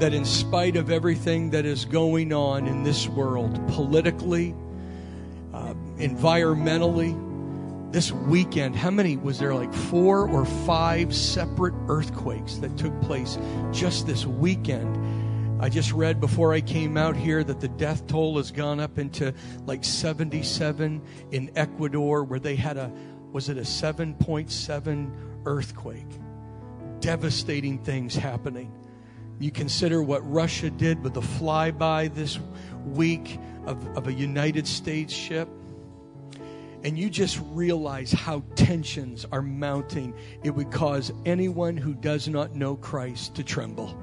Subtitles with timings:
[0.00, 4.54] that in spite of everything that is going on in this world, politically,
[5.52, 7.14] uh, environmentally,
[7.92, 9.54] this weekend, how many was there?
[9.54, 13.36] Like four or five separate earthquakes that took place
[13.72, 15.62] just this weekend.
[15.62, 18.98] I just read before I came out here that the death toll has gone up
[18.98, 19.34] into
[19.66, 22.90] like 77 in Ecuador, where they had a,
[23.32, 25.12] was it a 7.7
[25.44, 26.06] earthquake?
[27.00, 28.72] Devastating things happening.
[29.40, 32.38] You consider what Russia did with the flyby this
[32.84, 35.48] week of, of a United States ship
[36.82, 42.54] and you just realize how tensions are mounting, it would cause anyone who does not
[42.54, 43.96] know Christ to tremble.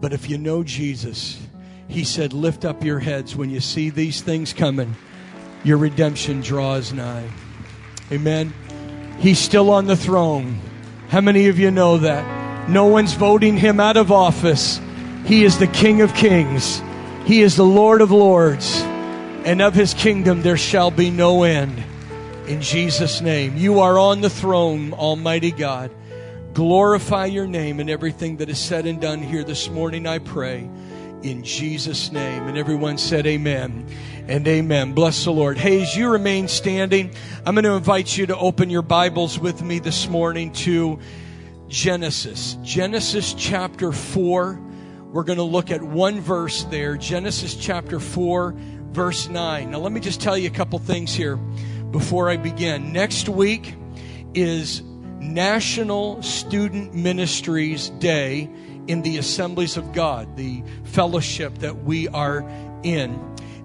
[0.00, 1.40] But if you know Jesus,
[1.86, 4.96] he said, Lift up your heads when you see these things coming.
[5.64, 7.28] Your redemption draws nigh.
[8.10, 8.52] Amen.
[9.18, 10.58] He's still on the throne.
[11.08, 12.37] How many of you know that?
[12.68, 14.80] No one's voting him out of office.
[15.24, 16.82] He is the King of kings,
[17.24, 21.82] He is the Lord of lords, and of His kingdom there shall be no end.
[22.46, 25.90] In Jesus' name, you are on the throne, Almighty God.
[26.54, 30.68] Glorify your name in everything that is said and done here this morning, I pray.
[31.22, 32.48] In Jesus' name.
[32.48, 33.86] And everyone said, Amen
[34.28, 34.92] and amen.
[34.92, 35.58] Bless the Lord.
[35.58, 37.12] Hey, as you remain standing,
[37.44, 40.98] I'm going to invite you to open your Bibles with me this morning to
[41.68, 42.56] Genesis.
[42.62, 44.60] Genesis chapter 4.
[45.12, 46.96] We're going to look at one verse there.
[46.96, 48.54] Genesis chapter 4,
[48.90, 49.70] verse 9.
[49.70, 52.92] Now, let me just tell you a couple things here before I begin.
[52.92, 53.74] Next week
[54.34, 54.82] is
[55.20, 58.50] National Student Ministries Day
[58.86, 62.48] in the Assemblies of God, the fellowship that we are
[62.82, 63.18] in.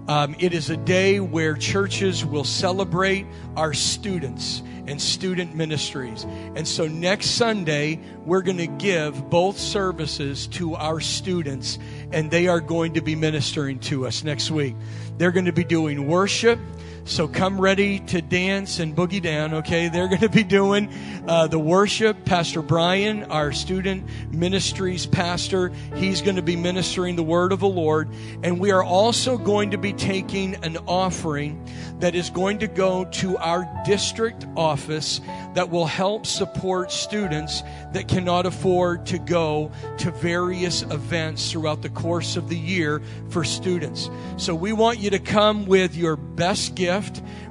[0.08, 6.24] Um, it is a day where churches will celebrate our students and student ministries.
[6.54, 11.78] And so next Sunday, we're going to give both services to our students,
[12.12, 14.76] and they are going to be ministering to us next week.
[15.18, 16.58] They're going to be doing worship.
[17.06, 19.88] So come ready to dance and boogie down, okay?
[19.90, 20.88] They're going to be doing
[21.28, 22.24] uh, the worship.
[22.24, 27.68] Pastor Brian, our student ministries pastor, he's going to be ministering the word of the
[27.68, 28.08] Lord.
[28.42, 31.62] And we are also going to be taking an offering
[32.00, 35.20] that is going to go to our district office
[35.54, 37.62] that will help support students
[37.92, 43.44] that cannot afford to go to various events throughout the course of the year for
[43.44, 44.08] students.
[44.38, 46.93] So we want you to come with your best gift.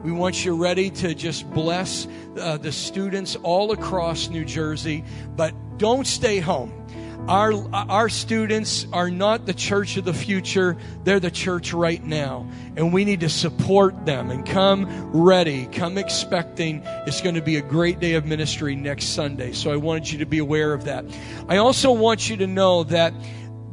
[0.03, 2.07] We want you ready to just bless
[2.39, 5.03] uh, the students all across New Jersey,
[5.35, 6.83] but don't stay home
[7.27, 12.49] our, our students are not the church of the future, they're the church right now.
[12.75, 16.81] And we need to support them and come ready, come expecting.
[17.07, 19.53] It's going to be a great day of ministry next Sunday.
[19.53, 21.05] So I wanted you to be aware of that.
[21.47, 23.13] I also want you to know that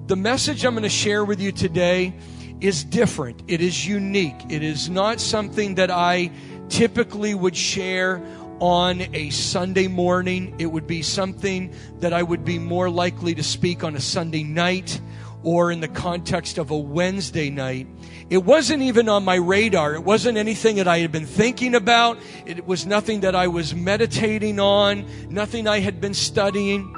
[0.07, 2.15] the message I'm going to share with you today
[2.61, 6.31] is different, it is unique, it is not something that I
[6.69, 8.23] typically would share
[8.61, 10.55] on a Sunday morning.
[10.59, 14.43] It would be something that I would be more likely to speak on a Sunday
[14.43, 15.01] night
[15.43, 17.87] or in the context of a Wednesday night.
[18.29, 19.95] It wasn't even on my radar.
[19.95, 22.19] It wasn't anything that I had been thinking about.
[22.47, 26.95] It was nothing that I was meditating on, nothing I had been studying.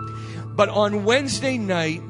[0.54, 2.02] But on Wednesday night,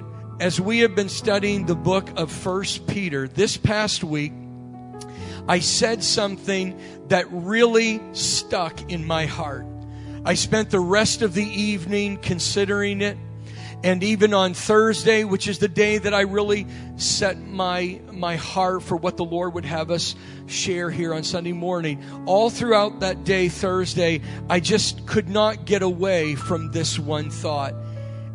[0.42, 4.32] as we have been studying the book of First Peter this past week,
[5.46, 9.64] I said something that really stuck in my heart.
[10.24, 13.16] I spent the rest of the evening considering it.
[13.84, 16.66] And even on Thursday, which is the day that I really
[16.96, 20.16] set my, my heart for what the Lord would have us
[20.46, 25.82] share here on Sunday morning, all throughout that day, Thursday, I just could not get
[25.82, 27.74] away from this one thought.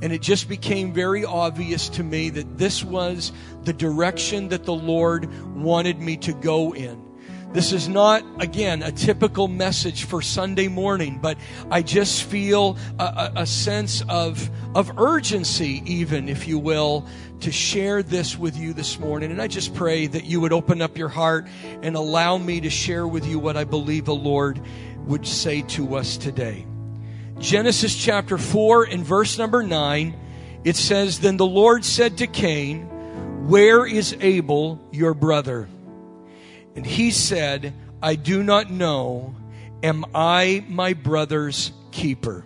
[0.01, 3.31] And it just became very obvious to me that this was
[3.63, 7.03] the direction that the Lord wanted me to go in.
[7.53, 11.37] This is not, again, a typical message for Sunday morning, but
[11.71, 17.07] I just feel a, a, a, sense of, of urgency, even, if you will,
[17.39, 19.31] to share this with you this morning.
[19.31, 21.47] And I just pray that you would open up your heart
[21.81, 24.59] and allow me to share with you what I believe the Lord
[25.05, 26.67] would say to us today.
[27.39, 30.19] Genesis chapter 4 and verse number 9,
[30.63, 35.69] it says, Then the Lord said to Cain, Where is Abel, your brother?
[36.75, 39.35] And he said, I do not know.
[39.83, 42.43] Am I my brother's keeper?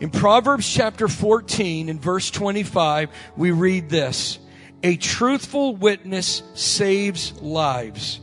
[0.00, 3.08] In Proverbs chapter 14 and verse 25,
[3.38, 4.38] we read this
[4.82, 8.20] A truthful witness saves lives,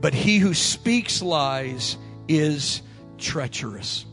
[0.00, 1.96] but he who speaks lies
[2.26, 2.82] is
[3.18, 4.04] treacherous.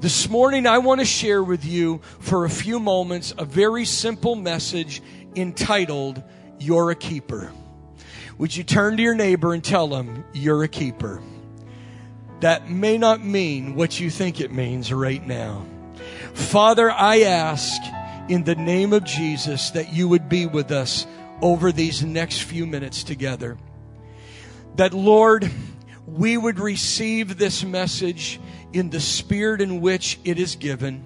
[0.00, 4.34] This morning, I want to share with you for a few moments a very simple
[4.34, 5.02] message
[5.36, 6.22] entitled,
[6.58, 7.52] You're a Keeper.
[8.38, 11.20] Would you turn to your neighbor and tell them, You're a keeper?
[12.40, 15.66] That may not mean what you think it means right now.
[16.32, 17.78] Father, I ask
[18.30, 21.06] in the name of Jesus that you would be with us
[21.42, 23.58] over these next few minutes together.
[24.76, 25.50] That, Lord,
[26.06, 28.40] we would receive this message
[28.72, 31.04] in the spirit in which it is given.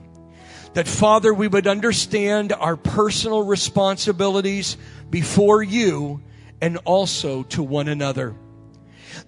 [0.75, 4.77] That, Father, we would understand our personal responsibilities
[5.09, 6.21] before you
[6.61, 8.35] and also to one another.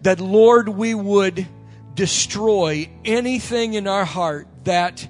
[0.02, 1.46] That, Lord, we would
[1.94, 5.08] destroy anything in our heart that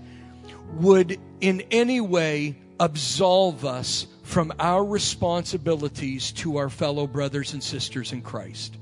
[0.75, 8.13] would in any way absolve us from our responsibilities to our fellow brothers and sisters
[8.13, 8.77] in Christ.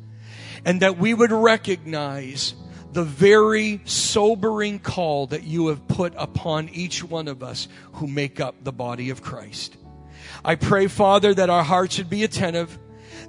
[0.64, 2.54] And that we would recognize
[2.94, 8.38] the very sobering call that you have put upon each one of us who make
[8.38, 9.76] up the body of Christ.
[10.44, 12.78] I pray, Father, that our hearts would be attentive,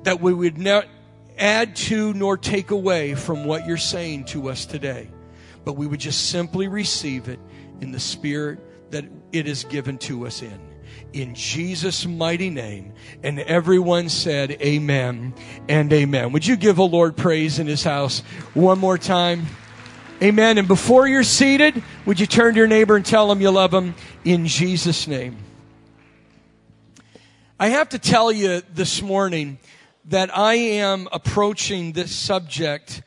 [0.03, 0.85] that we would not
[1.39, 5.09] add to nor take away from what you're saying to us today,
[5.63, 7.39] but we would just simply receive it
[7.81, 10.74] in the spirit that it is given to us in.
[11.15, 12.91] In Jesus' mighty name.
[13.23, 15.33] And everyone said, Amen
[15.69, 16.33] and Amen.
[16.33, 18.19] Would you give a Lord praise in his house
[18.53, 19.45] one more time?
[20.21, 20.57] Amen.
[20.57, 23.73] And before you're seated, would you turn to your neighbor and tell him you love
[23.73, 23.95] him
[24.25, 25.37] in Jesus' name?
[27.57, 29.57] I have to tell you this morning
[30.09, 33.01] that I am approaching this subject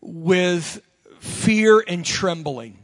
[0.00, 0.82] with
[1.20, 2.76] fear and trembling.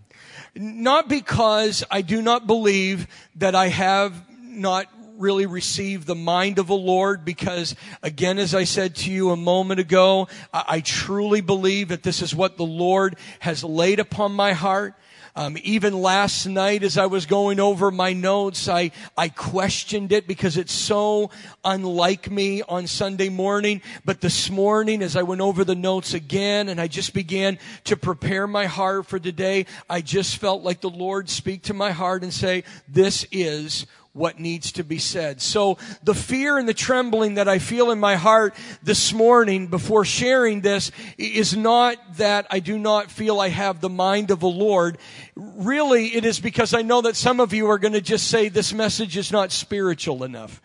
[0.54, 4.27] Not because I do not believe that I have
[4.58, 4.86] not
[5.18, 9.36] really receive the mind of the Lord because again, as I said to you a
[9.36, 14.52] moment ago, I, truly believe that this is what the Lord has laid upon my
[14.52, 14.94] heart.
[15.36, 20.26] Um, even last night, as I was going over my notes, I, I questioned it
[20.26, 21.30] because it's so
[21.64, 23.80] unlike me on Sunday morning.
[24.04, 27.96] But this morning, as I went over the notes again and I just began to
[27.96, 32.24] prepare my heart for today, I just felt like the Lord speak to my heart
[32.24, 33.86] and say, this is
[34.18, 35.40] what needs to be said.
[35.40, 40.04] So the fear and the trembling that I feel in my heart this morning before
[40.04, 44.48] sharing this is not that I do not feel I have the mind of the
[44.48, 44.98] Lord.
[45.36, 48.48] Really, it is because I know that some of you are going to just say
[48.48, 50.60] this message is not spiritual enough.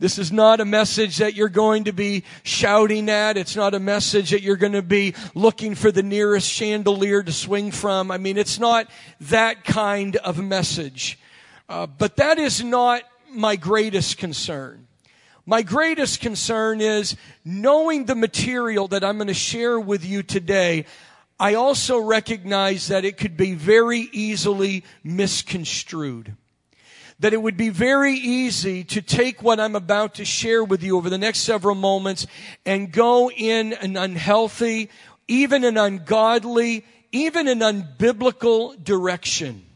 [0.00, 3.36] This is not a message that you're going to be shouting at.
[3.36, 7.32] It's not a message that you're going to be looking for the nearest chandelier to
[7.32, 8.12] swing from.
[8.12, 8.88] I mean, it's not
[9.22, 11.18] that kind of message.
[11.68, 14.86] Uh, but that is not my greatest concern.
[15.44, 20.86] My greatest concern is knowing the material that I'm going to share with you today.
[21.40, 26.36] I also recognize that it could be very easily misconstrued.
[27.20, 30.96] That it would be very easy to take what I'm about to share with you
[30.96, 32.26] over the next several moments
[32.64, 34.90] and go in an unhealthy,
[35.28, 39.67] even an ungodly, even an unbiblical direction.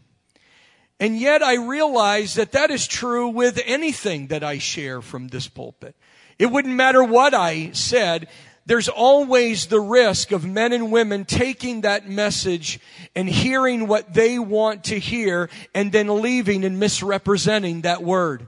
[1.02, 5.48] And yet I realize that that is true with anything that I share from this
[5.48, 5.96] pulpit.
[6.38, 8.28] It wouldn't matter what I said.
[8.66, 12.78] There's always the risk of men and women taking that message
[13.16, 18.46] and hearing what they want to hear and then leaving and misrepresenting that word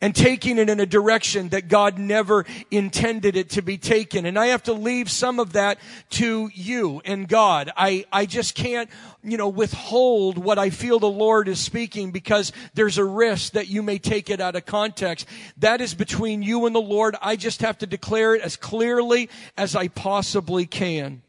[0.00, 4.26] and taking it in a direction that God never intended it to be taken.
[4.26, 5.78] And I have to leave some of that
[6.10, 7.70] to you and God.
[7.76, 8.90] I, I just can't,
[9.22, 13.68] you know, withhold what I feel the Lord is speaking because there's a risk that
[13.68, 15.26] you may take it out of context.
[15.58, 17.16] That is between you and the Lord.
[17.20, 21.22] I just have to declare it as clearly as I possibly can.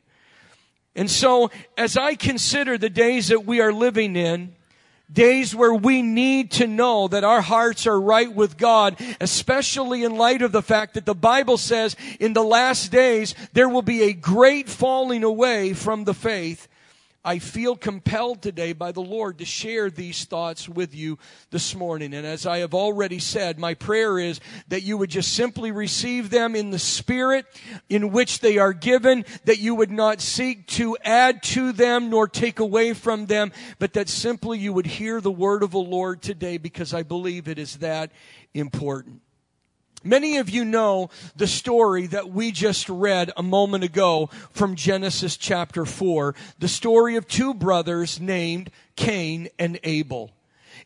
[0.95, 4.55] And so, as I consider the days that we are living in,
[5.11, 10.17] Days where we need to know that our hearts are right with God, especially in
[10.17, 14.03] light of the fact that the Bible says in the last days there will be
[14.03, 16.67] a great falling away from the faith
[17.27, 21.19] I feel compelled today by the Lord to share these thoughts with you
[21.49, 22.13] this morning.
[22.13, 26.29] And as I have already said, my prayer is that you would just simply receive
[26.29, 27.45] them in the spirit
[27.89, 32.29] in which they are given, that you would not seek to add to them nor
[32.29, 36.21] take away from them, but that simply you would hear the word of the Lord
[36.21, 38.13] today because I believe it is that
[38.53, 39.19] important.
[40.07, 45.35] Many of you know the story that we just read a moment ago from Genesis
[45.35, 50.31] chapter 4, the story of two brothers named Cain and Abel.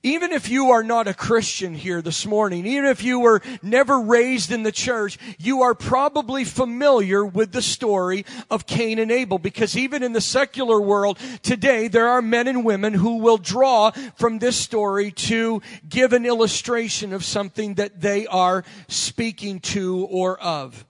[0.03, 3.99] Even if you are not a Christian here this morning, even if you were never
[3.99, 9.37] raised in the church, you are probably familiar with the story of Cain and Abel
[9.37, 13.91] because even in the secular world today, there are men and women who will draw
[14.15, 20.39] from this story to give an illustration of something that they are speaking to or
[20.39, 20.83] of.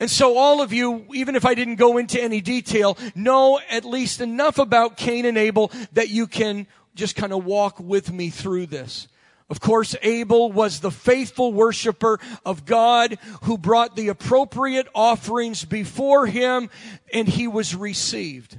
[0.00, 3.84] And so all of you, even if I didn't go into any detail, know at
[3.84, 8.30] least enough about Cain and Abel that you can just kind of walk with me
[8.30, 9.08] through this.
[9.50, 16.26] Of course, Abel was the faithful worshiper of God who brought the appropriate offerings before
[16.26, 16.70] him
[17.12, 18.58] and he was received.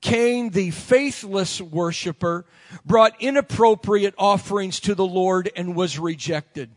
[0.00, 2.44] Cain, the faithless worshiper,
[2.84, 6.70] brought inappropriate offerings to the Lord and was rejected.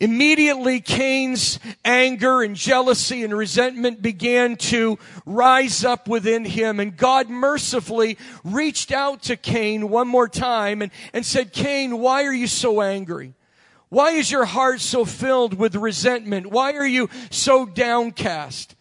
[0.00, 7.28] Immediately Cain's anger and jealousy and resentment began to rise up within him and God
[7.28, 12.46] mercifully reached out to Cain one more time and, and said, Cain, why are you
[12.46, 13.34] so angry?
[13.88, 16.48] Why is your heart so filled with resentment?
[16.48, 18.73] Why are you so downcast?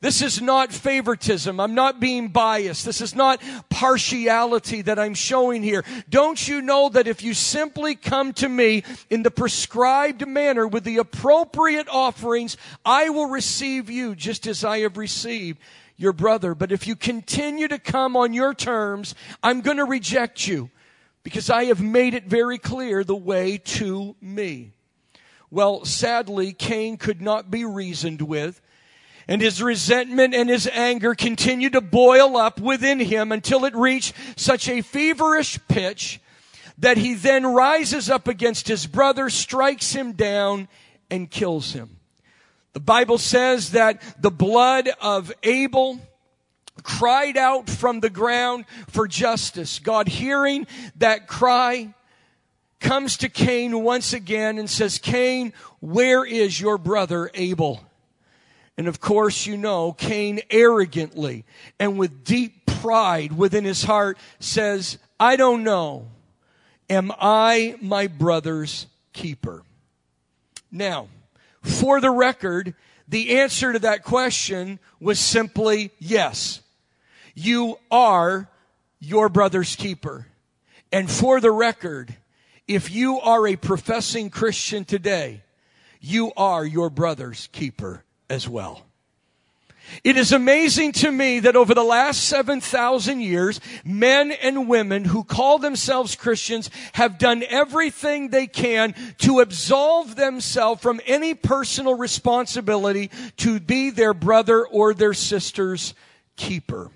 [0.00, 1.58] This is not favoritism.
[1.58, 2.84] I'm not being biased.
[2.84, 5.84] This is not partiality that I'm showing here.
[6.10, 10.84] Don't you know that if you simply come to me in the prescribed manner with
[10.84, 15.60] the appropriate offerings, I will receive you just as I have received
[15.96, 16.54] your brother.
[16.54, 20.70] But if you continue to come on your terms, I'm going to reject you
[21.22, 24.72] because I have made it very clear the way to me.
[25.50, 28.60] Well, sadly, Cain could not be reasoned with.
[29.28, 34.14] And his resentment and his anger continued to boil up within him until it reached
[34.36, 36.20] such a feverish pitch
[36.78, 40.68] that he then rises up against his brother, strikes him down,
[41.10, 41.96] and kills him.
[42.72, 45.98] The Bible says that the blood of Abel
[46.82, 49.78] cried out from the ground for justice.
[49.78, 50.66] God hearing
[50.96, 51.94] that cry
[52.78, 57.85] comes to Cain once again and says, Cain, where is your brother Abel?
[58.76, 61.44] And of course, you know, Cain arrogantly
[61.80, 66.08] and with deep pride within his heart says, I don't know.
[66.90, 69.62] Am I my brother's keeper?
[70.70, 71.08] Now,
[71.62, 72.74] for the record,
[73.08, 76.60] the answer to that question was simply yes.
[77.34, 78.48] You are
[79.00, 80.26] your brother's keeper.
[80.92, 82.14] And for the record,
[82.68, 85.42] if you are a professing Christian today,
[86.00, 88.82] you are your brother's keeper as well.
[90.02, 95.24] It is amazing to me that over the last 7,000 years, men and women who
[95.24, 103.10] call themselves Christians have done everything they can to absolve themselves from any personal responsibility
[103.38, 105.94] to be their brother or their sister's
[106.36, 106.90] keeper.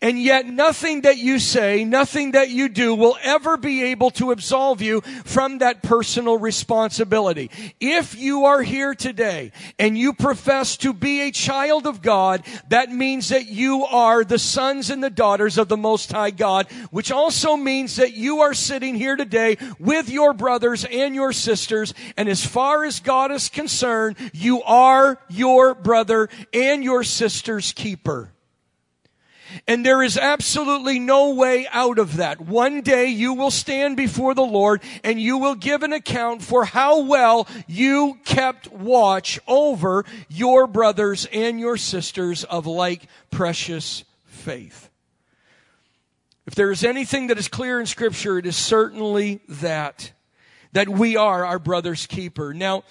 [0.00, 4.30] And yet nothing that you say, nothing that you do will ever be able to
[4.30, 7.50] absolve you from that personal responsibility.
[7.80, 12.90] If you are here today and you profess to be a child of God, that
[12.90, 17.10] means that you are the sons and the daughters of the Most High God, which
[17.10, 21.94] also means that you are sitting here today with your brothers and your sisters.
[22.16, 28.32] And as far as God is concerned, you are your brother and your sister's keeper.
[29.66, 32.40] And there is absolutely no way out of that.
[32.40, 36.64] One day you will stand before the Lord and you will give an account for
[36.64, 44.90] how well you kept watch over your brothers and your sisters of like precious faith.
[46.46, 50.12] If there is anything that is clear in scripture, it is certainly that,
[50.72, 52.54] that we are our brother's keeper.
[52.54, 52.84] Now,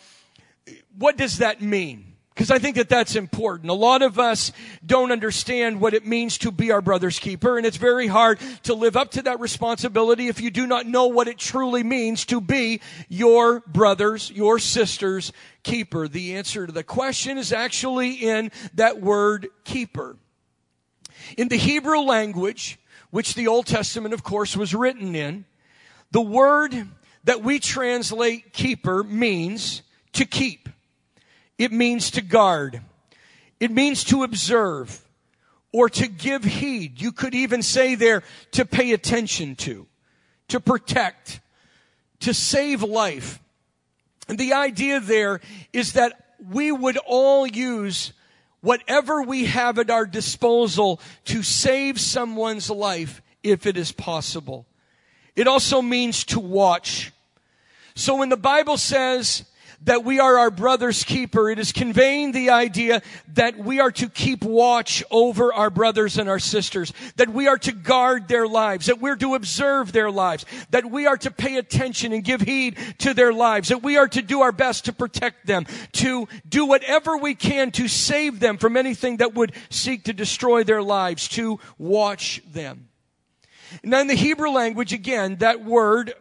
[0.97, 2.14] what does that mean?
[2.35, 3.69] Because I think that that's important.
[3.69, 4.51] A lot of us
[4.85, 8.73] don't understand what it means to be our brother's keeper, and it's very hard to
[8.73, 12.41] live up to that responsibility if you do not know what it truly means to
[12.41, 15.31] be your brother's, your sister's
[15.63, 16.09] keeper.
[16.09, 20.17] The answer to the question is actually in that word keeper.
[21.37, 22.77] In the Hebrew language,
[23.11, 25.45] which the Old Testament, of course, was written in,
[26.11, 26.85] the word
[27.23, 30.67] that we translate keeper means to keep.
[31.57, 32.81] It means to guard.
[33.59, 35.01] It means to observe
[35.71, 37.01] or to give heed.
[37.01, 39.87] You could even say there to pay attention to,
[40.49, 41.39] to protect,
[42.21, 43.39] to save life.
[44.27, 48.13] And the idea there is that we would all use
[48.61, 54.65] whatever we have at our disposal to save someone's life if it is possible.
[55.35, 57.11] It also means to watch.
[57.95, 59.45] So when the Bible says
[59.85, 61.49] that we are our brother's keeper.
[61.49, 63.01] It is conveying the idea
[63.33, 67.57] that we are to keep watch over our brothers and our sisters, that we are
[67.59, 71.57] to guard their lives, that we're to observe their lives, that we are to pay
[71.57, 74.93] attention and give heed to their lives, that we are to do our best to
[74.93, 80.05] protect them, to do whatever we can to save them from anything that would seek
[80.05, 82.87] to destroy their lives, to watch them.
[83.83, 86.13] Now in the Hebrew language, again, that word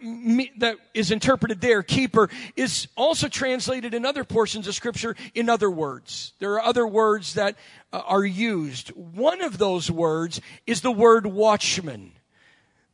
[0.58, 5.70] that is interpreted there, keeper, is also translated in other portions of scripture in other
[5.70, 6.32] words.
[6.38, 7.56] There are other words that
[7.92, 8.88] uh, are used.
[8.90, 12.12] One of those words is the word watchman.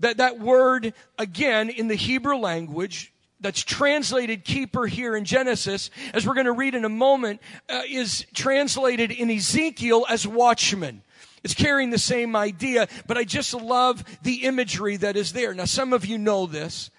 [0.00, 6.26] That, that word, again, in the Hebrew language, that's translated keeper here in Genesis, as
[6.26, 11.02] we're going to read in a moment, uh, is translated in Ezekiel as watchman.
[11.42, 15.54] It's carrying the same idea, but I just love the imagery that is there.
[15.54, 16.90] Now, some of you know this,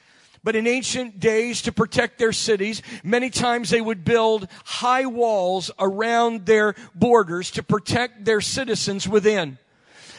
[0.44, 5.70] but in ancient days, to protect their cities, many times they would build high walls
[5.78, 9.60] around their borders to protect their citizens within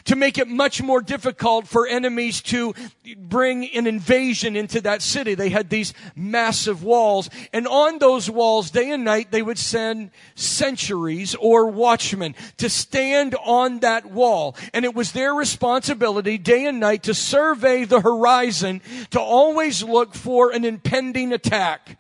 [0.05, 2.75] to make it much more difficult for enemies to
[3.17, 5.35] bring an invasion into that city.
[5.35, 10.11] They had these massive walls, and on those walls, day and night, they would send
[10.35, 14.57] sentries or watchmen to stand on that wall.
[14.73, 18.81] And it was their responsibility day and night to survey the horizon,
[19.11, 21.99] to always look for an impending attack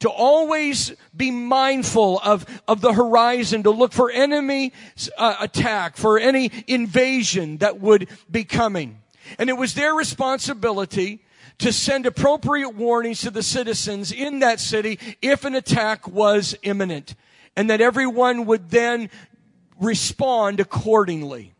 [0.00, 4.72] to always be mindful of, of the horizon, to look for enemy
[5.16, 9.00] uh, attack, for any invasion that would be coming.
[9.38, 11.22] And it was their responsibility
[11.58, 17.14] to send appropriate warnings to the citizens in that city if an attack was imminent.
[17.56, 19.10] And that everyone would then
[19.78, 21.54] respond accordingly.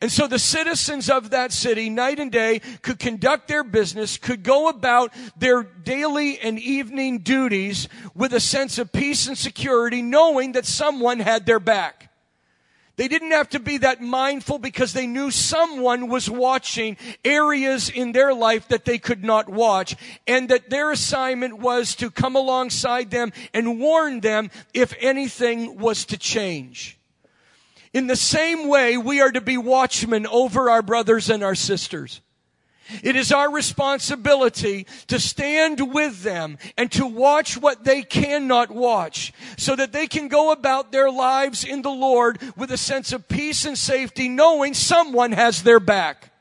[0.00, 4.42] And so the citizens of that city, night and day, could conduct their business, could
[4.42, 10.52] go about their daily and evening duties with a sense of peace and security, knowing
[10.52, 12.10] that someone had their back.
[12.96, 18.12] They didn't have to be that mindful because they knew someone was watching areas in
[18.12, 19.96] their life that they could not watch
[20.26, 26.04] and that their assignment was to come alongside them and warn them if anything was
[26.06, 26.98] to change.
[27.92, 32.20] In the same way, we are to be watchmen over our brothers and our sisters.
[33.02, 39.32] It is our responsibility to stand with them and to watch what they cannot watch
[39.56, 43.28] so that they can go about their lives in the Lord with a sense of
[43.28, 46.31] peace and safety knowing someone has their back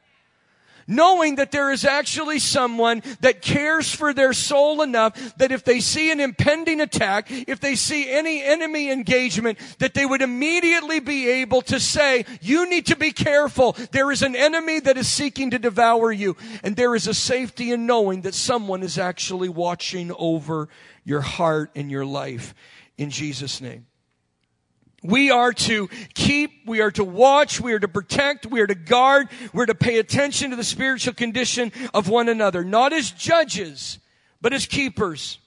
[0.91, 5.79] knowing that there is actually someone that cares for their soul enough that if they
[5.79, 11.29] see an impending attack, if they see any enemy engagement, that they would immediately be
[11.29, 13.73] able to say, you need to be careful.
[13.91, 16.35] There is an enemy that is seeking to devour you.
[16.63, 20.67] And there is a safety in knowing that someone is actually watching over
[21.03, 22.53] your heart and your life
[22.97, 23.87] in Jesus' name.
[25.03, 28.75] We are to keep, we are to watch, we are to protect, we are to
[28.75, 33.97] guard, we're to pay attention to the spiritual condition of one another, not as judges,
[34.41, 35.39] but as keepers.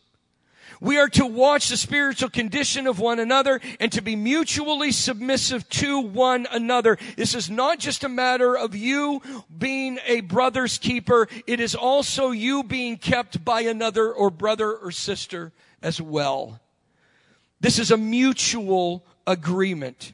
[0.81, 5.69] We are to watch the spiritual condition of one another and to be mutually submissive
[5.71, 6.99] to one another.
[7.17, 9.23] This is not just a matter of you
[9.57, 11.29] being a brother's keeper.
[11.47, 16.61] It is also you being kept by another or brother or sister as well.
[17.61, 20.13] This is a mutual agreement.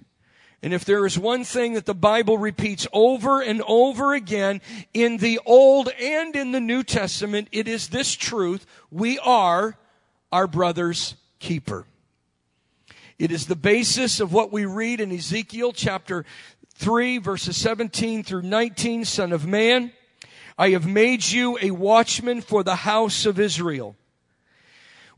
[0.63, 4.61] And if there is one thing that the Bible repeats over and over again
[4.93, 8.67] in the Old and in the New Testament, it is this truth.
[8.91, 9.77] We are
[10.31, 11.87] our brother's keeper.
[13.19, 16.25] It is the basis of what we read in Ezekiel chapter
[16.75, 19.05] 3 verses 17 through 19.
[19.05, 19.93] Son of man,
[20.59, 23.97] I have made you a watchman for the house of Israel.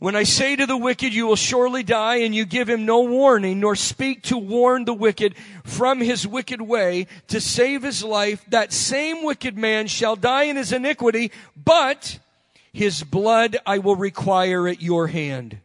[0.03, 3.03] When I say to the wicked, you will surely die, and you give him no
[3.03, 8.45] warning, nor speak to warn the wicked from his wicked way to save his life,
[8.49, 12.19] that same wicked man shall die in his iniquity, but
[12.73, 15.59] his blood I will require at your hand.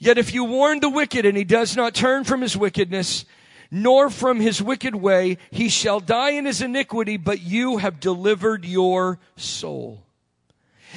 [0.00, 3.24] Yet if you warn the wicked and he does not turn from his wickedness,
[3.70, 8.64] nor from his wicked way, he shall die in his iniquity, but you have delivered
[8.64, 10.02] your soul.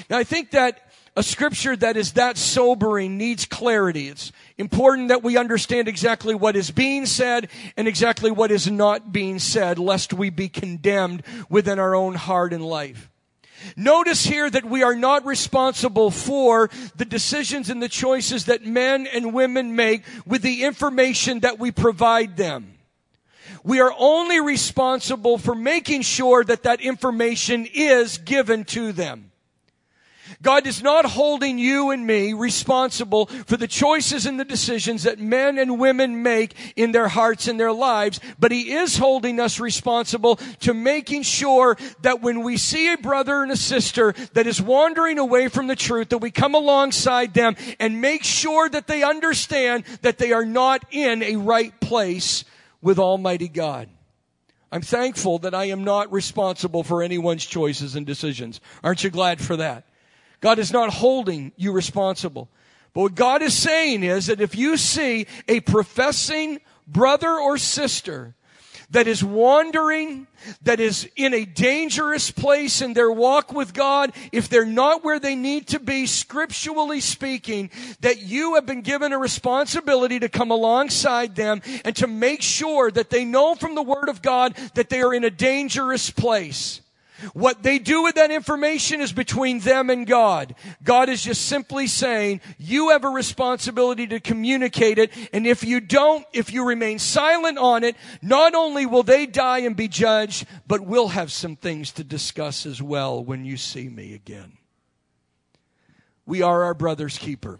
[0.09, 4.07] Now I think that a scripture that is that sobering needs clarity.
[4.07, 9.11] It's important that we understand exactly what is being said and exactly what is not
[9.11, 13.09] being said, lest we be condemned within our own heart and life.
[13.75, 19.05] Notice here that we are not responsible for the decisions and the choices that men
[19.05, 22.77] and women make with the information that we provide them.
[23.63, 29.30] We are only responsible for making sure that that information is given to them.
[30.41, 35.19] God is not holding you and me responsible for the choices and the decisions that
[35.19, 39.59] men and women make in their hearts and their lives, but He is holding us
[39.59, 44.61] responsible to making sure that when we see a brother and a sister that is
[44.61, 49.03] wandering away from the truth, that we come alongside them and make sure that they
[49.03, 52.45] understand that they are not in a right place
[52.81, 53.89] with Almighty God.
[54.71, 58.61] I'm thankful that I am not responsible for anyone's choices and decisions.
[58.83, 59.85] Aren't you glad for that?
[60.41, 62.49] God is not holding you responsible.
[62.93, 68.35] But what God is saying is that if you see a professing brother or sister
[68.89, 70.27] that is wandering,
[70.63, 75.19] that is in a dangerous place in their walk with God, if they're not where
[75.19, 80.51] they need to be, scripturally speaking, that you have been given a responsibility to come
[80.51, 84.89] alongside them and to make sure that they know from the Word of God that
[84.89, 86.81] they are in a dangerous place.
[87.33, 90.55] What they do with that information is between them and God.
[90.83, 95.11] God is just simply saying, you have a responsibility to communicate it.
[95.33, 99.59] And if you don't, if you remain silent on it, not only will they die
[99.59, 103.89] and be judged, but we'll have some things to discuss as well when you see
[103.89, 104.57] me again.
[106.25, 107.59] We are our brother's keeper.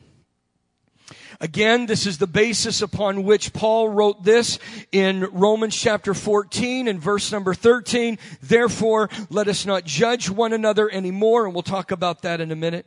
[1.40, 4.60] Again, this is the basis upon which Paul wrote this
[4.92, 8.18] in Romans chapter 14 and verse number 13.
[8.42, 12.56] Therefore, let us not judge one another anymore, and we'll talk about that in a
[12.56, 12.86] minute.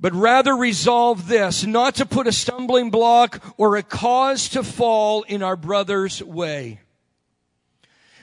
[0.00, 5.22] But rather resolve this, not to put a stumbling block or a cause to fall
[5.22, 6.80] in our brother's way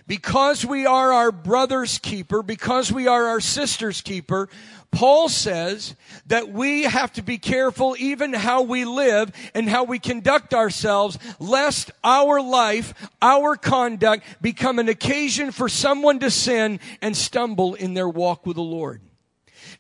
[0.10, 4.50] because we are our brother's keeper, because we are our sister's keeper,
[4.92, 5.96] Paul says
[6.28, 11.18] that we have to be careful even how we live and how we conduct ourselves,
[11.40, 17.94] lest our life, our conduct become an occasion for someone to sin and stumble in
[17.94, 19.02] their walk with the Lord.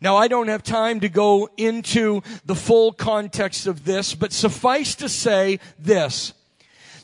[0.01, 4.95] Now, I don't have time to go into the full context of this, but suffice
[4.95, 6.33] to say this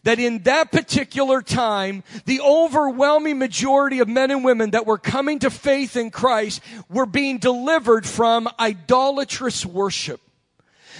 [0.06, 5.40] that in that particular time, the overwhelming majority of men and women that were coming
[5.40, 10.22] to faith in Christ were being delivered from idolatrous worship.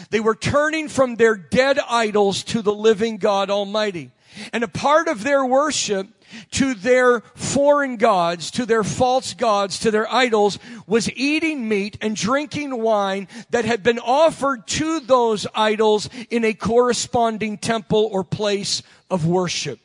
[0.10, 4.12] They were turning from their dead idols to the living God Almighty.
[4.52, 6.08] And a part of their worship
[6.52, 12.16] to their foreign gods, to their false gods, to their idols, was eating meat and
[12.16, 18.82] drinking wine that had been offered to those idols in a corresponding temple or place
[19.10, 19.80] of worship.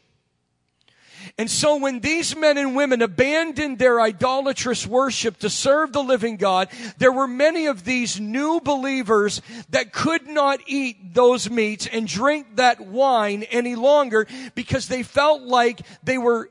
[1.38, 6.36] And so when these men and women abandoned their idolatrous worship to serve the living
[6.36, 9.40] God, there were many of these new believers
[9.70, 15.42] that could not eat those meats and drink that wine any longer because they felt
[15.42, 16.50] like they were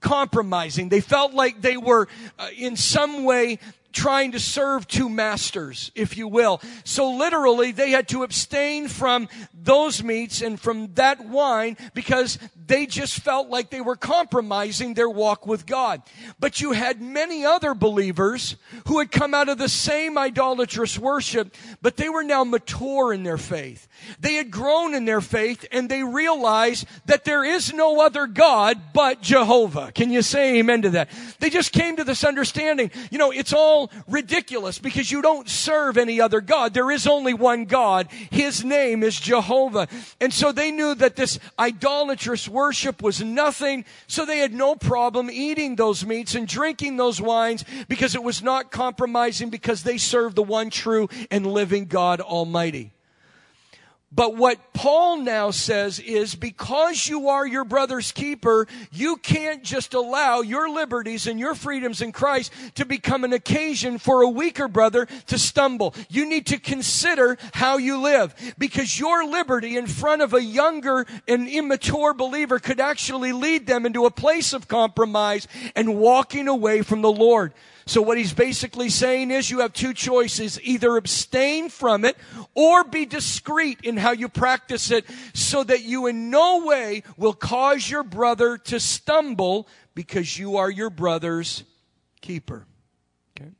[0.00, 0.88] compromising.
[0.88, 3.58] They felt like they were uh, in some way
[3.92, 6.60] trying to serve two masters, if you will.
[6.84, 12.38] So literally, they had to abstain from those meats and from that wine because
[12.70, 16.02] they just felt like they were compromising their walk with God.
[16.38, 18.54] But you had many other believers
[18.86, 21.52] who had come out of the same idolatrous worship,
[21.82, 23.88] but they were now mature in their faith.
[24.20, 28.80] They had grown in their faith and they realized that there is no other God
[28.94, 29.90] but Jehovah.
[29.90, 31.10] Can you say amen to that?
[31.40, 32.92] They just came to this understanding.
[33.10, 36.72] You know, it's all ridiculous because you don't serve any other God.
[36.72, 38.06] There is only one God.
[38.30, 39.88] His name is Jehovah.
[40.20, 42.59] And so they knew that this idolatrous worship
[43.02, 43.84] was nothing.
[44.06, 48.42] So they had no problem eating those meats and drinking those wines because it was
[48.42, 52.92] not compromising because they served the one true and living God Almighty.
[54.12, 59.94] But what Paul now says is because you are your brother's keeper, you can't just
[59.94, 64.66] allow your liberties and your freedoms in Christ to become an occasion for a weaker
[64.66, 65.94] brother to stumble.
[66.08, 71.06] You need to consider how you live because your liberty in front of a younger
[71.28, 75.46] and immature believer could actually lead them into a place of compromise
[75.76, 77.52] and walking away from the Lord.
[77.90, 80.60] So what he's basically saying is you have two choices.
[80.62, 82.16] Either abstain from it
[82.54, 87.32] or be discreet in how you practice it so that you in no way will
[87.32, 91.64] cause your brother to stumble because you are your brother's
[92.20, 92.64] keeper.
[93.36, 93.50] Okay.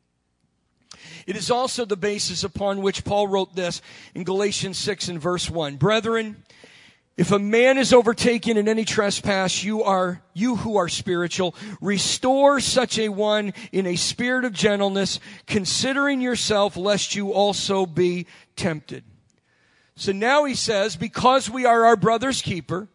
[1.26, 3.82] It is also the basis upon which Paul wrote this
[4.14, 5.74] in Galatians 6 and verse 1.
[5.74, 6.44] Brethren,
[7.20, 12.60] if a man is overtaken in any trespass, you are, you who are spiritual, restore
[12.60, 19.04] such a one in a spirit of gentleness, considering yourself lest you also be tempted.
[19.96, 22.88] So now he says, because we are our brother's keeper,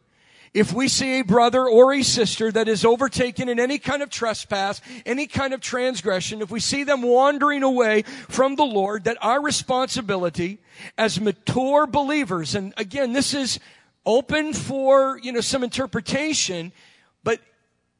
[0.55, 4.09] if we see a brother or a sister that is overtaken in any kind of
[4.09, 9.17] trespass, any kind of transgression, if we see them wandering away from the Lord, that
[9.21, 10.57] our responsibility
[10.97, 13.59] as mature believers, and again, this is
[14.05, 16.71] open for, you know, some interpretation,
[17.23, 17.39] but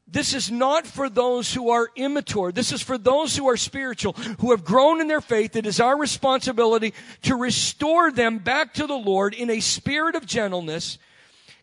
[0.08, 2.52] this is not for those who are immature.
[2.52, 5.56] This is for those who are spiritual, who have grown in their faith.
[5.56, 10.26] It is our responsibility to restore them back to the Lord in a spirit of
[10.26, 10.98] gentleness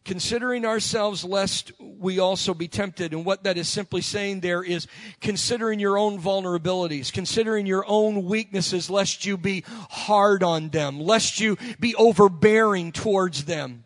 [0.05, 3.13] considering ourselves lest we also be tempted.
[3.13, 4.87] And what that is simply saying there is
[5.21, 11.41] considering your own vulnerabilities, considering your own weaknesses, lest you be hard on them, lest
[11.41, 13.85] you be overbearing towards them.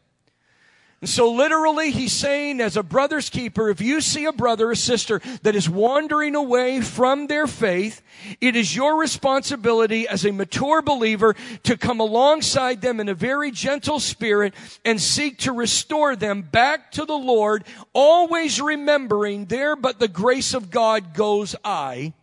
[1.07, 4.75] And so literally he's saying as a brother's keeper, if you see a brother or
[4.75, 8.03] sister that is wandering away from their faith,
[8.41, 13.53] it is your responsibility as a mature believer to come alongside them in a very
[13.53, 14.53] gentle spirit
[14.85, 20.55] and seek to restore them back to the Lord, always remembering there but the grace
[20.55, 22.15] of God goes I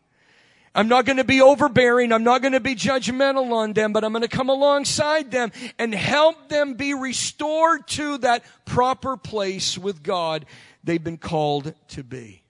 [0.76, 2.12] I'm not going to be overbearing.
[2.12, 5.52] I'm not going to be judgmental on them, but I'm going to come alongside them
[5.78, 10.46] and help them be restored to that proper place with God
[10.84, 12.44] they've been called to be.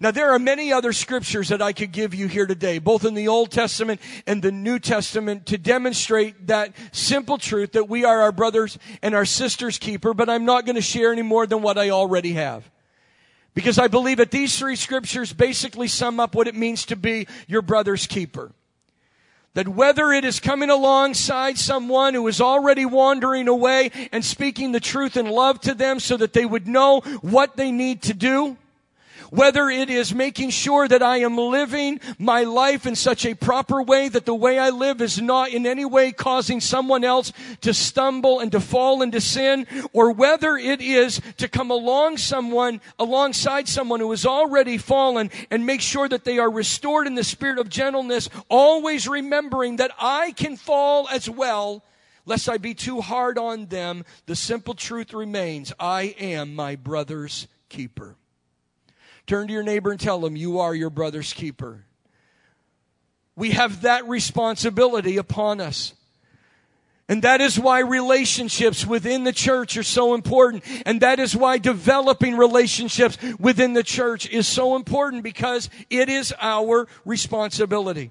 [0.00, 3.14] Now there are many other scriptures that I could give you here today, both in
[3.14, 8.22] the Old Testament and the New Testament to demonstrate that simple truth that we are
[8.22, 11.62] our brothers and our sisters keeper, but I'm not going to share any more than
[11.62, 12.68] what I already have.
[13.54, 17.26] Because I believe that these three scriptures basically sum up what it means to be
[17.46, 18.52] your brother's keeper.
[19.54, 24.80] That whether it is coming alongside someone who is already wandering away and speaking the
[24.80, 28.56] truth in love to them so that they would know what they need to do,
[29.34, 33.82] whether it is making sure that I am living my life in such a proper
[33.82, 37.74] way that the way I live is not in any way causing someone else to
[37.74, 43.68] stumble and to fall into sin, or whether it is to come along someone, alongside
[43.68, 47.58] someone who has already fallen and make sure that they are restored in the spirit
[47.58, 51.82] of gentleness, always remembering that I can fall as well
[52.26, 57.48] lest I be too hard on them, the simple truth remains I am my brother's
[57.68, 58.16] keeper.
[59.26, 61.84] Turn to your neighbor and tell him, You are your brother's keeper.
[63.36, 65.94] We have that responsibility upon us.
[67.08, 70.64] And that is why relationships within the church are so important.
[70.86, 76.32] And that is why developing relationships within the church is so important because it is
[76.40, 78.10] our responsibility.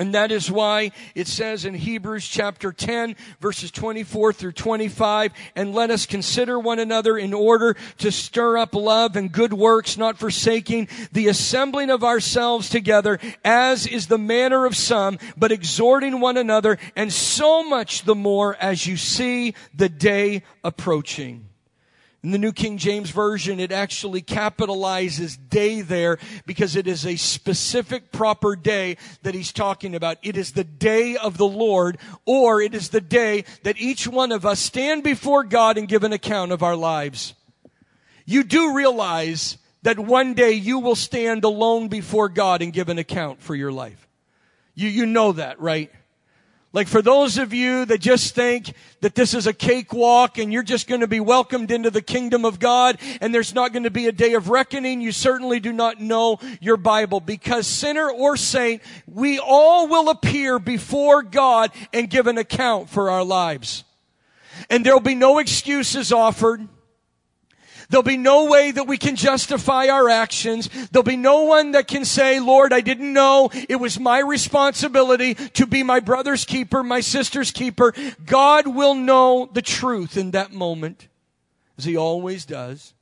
[0.00, 5.74] And that is why it says in Hebrews chapter 10 verses 24 through 25, and
[5.74, 10.18] let us consider one another in order to stir up love and good works, not
[10.18, 16.38] forsaking the assembling of ourselves together, as is the manner of some, but exhorting one
[16.38, 21.49] another, and so much the more as you see the day approaching.
[22.22, 27.16] In the New King James Version, it actually capitalizes day there because it is a
[27.16, 30.18] specific proper day that he's talking about.
[30.22, 34.32] It is the day of the Lord, or it is the day that each one
[34.32, 37.32] of us stand before God and give an account of our lives.
[38.26, 42.98] You do realize that one day you will stand alone before God and give an
[42.98, 44.06] account for your life.
[44.74, 45.90] You, you know that, right?
[46.72, 50.62] Like for those of you that just think that this is a cakewalk and you're
[50.62, 53.90] just going to be welcomed into the kingdom of God and there's not going to
[53.90, 58.36] be a day of reckoning, you certainly do not know your Bible because sinner or
[58.36, 63.82] saint, we all will appear before God and give an account for our lives.
[64.68, 66.68] And there'll be no excuses offered.
[67.90, 70.70] There'll be no way that we can justify our actions.
[70.90, 75.34] There'll be no one that can say, Lord, I didn't know it was my responsibility
[75.34, 77.92] to be my brother's keeper, my sister's keeper.
[78.24, 81.08] God will know the truth in that moment,
[81.76, 82.94] as he always does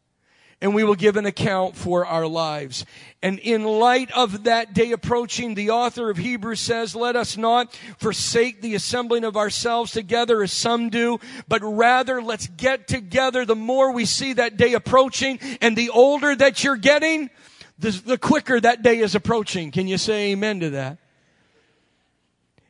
[0.61, 2.85] and we will give an account for our lives.
[3.23, 7.75] And in light of that day approaching, the author of Hebrews says, let us not
[7.99, 13.57] forsake the assembling of ourselves together as some do, but rather let's get together the
[13.57, 17.31] more we see that day approaching and the older that you're getting,
[17.79, 19.71] the, the quicker that day is approaching.
[19.71, 20.99] Can you say amen to that?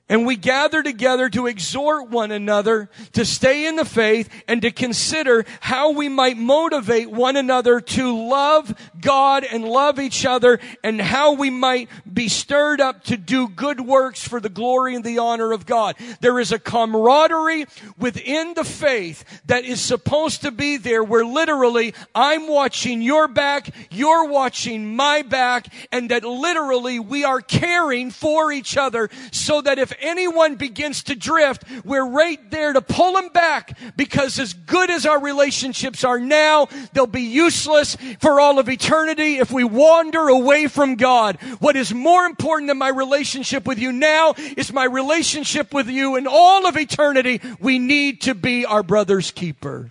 [0.08, 4.70] And we gather together to exhort one another to stay in the faith and to
[4.70, 10.98] consider how we might motivate one another to love God and love each other and
[11.00, 15.18] how we might be stirred up to do good works for the glory and the
[15.18, 15.96] honor of God.
[16.20, 17.66] There is a camaraderie
[17.98, 23.74] within the faith that is supposed to be there where literally I'm watching your back,
[23.90, 29.78] you're watching my back, and that literally we are caring for each other so that
[29.78, 34.90] if anyone begins to drift, we're right there to pull them back because as good
[34.90, 40.28] as our relationships are now, they'll be useless for all of eternity if we wander
[40.28, 41.37] away from God.
[41.61, 46.16] What is more important than my relationship with you now is my relationship with you
[46.16, 47.40] in all of eternity.
[47.61, 49.90] We need to be our brother's keeper.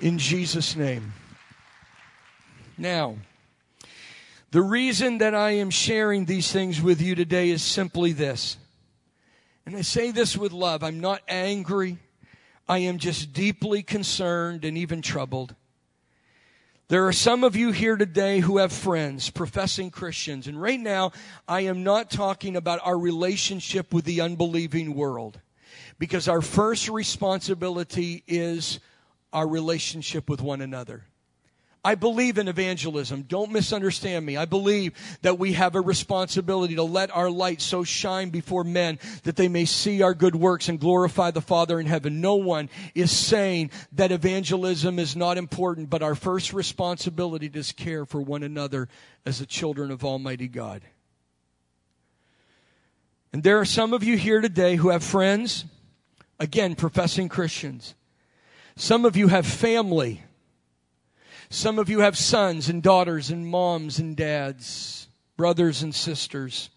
[0.00, 1.12] In Jesus' name.
[2.76, 3.16] Now,
[4.54, 8.56] the reason that I am sharing these things with you today is simply this.
[9.66, 10.84] And I say this with love.
[10.84, 11.98] I'm not angry.
[12.68, 15.56] I am just deeply concerned and even troubled.
[16.86, 20.46] There are some of you here today who have friends, professing Christians.
[20.46, 21.10] And right now,
[21.48, 25.40] I am not talking about our relationship with the unbelieving world.
[25.98, 28.78] Because our first responsibility is
[29.32, 31.02] our relationship with one another.
[31.86, 33.22] I believe in evangelism.
[33.22, 34.38] Don't misunderstand me.
[34.38, 38.98] I believe that we have a responsibility to let our light so shine before men
[39.24, 42.22] that they may see our good works and glorify the Father in heaven.
[42.22, 47.74] No one is saying that evangelism is not important, but our first responsibility is to
[47.74, 48.88] care for one another
[49.26, 50.80] as the children of Almighty God.
[53.34, 55.66] And there are some of you here today who have friends,
[56.40, 57.94] again, professing Christians.
[58.76, 60.22] Some of you have family
[61.54, 66.68] some of you have sons and daughters and moms and dads, brothers and sisters.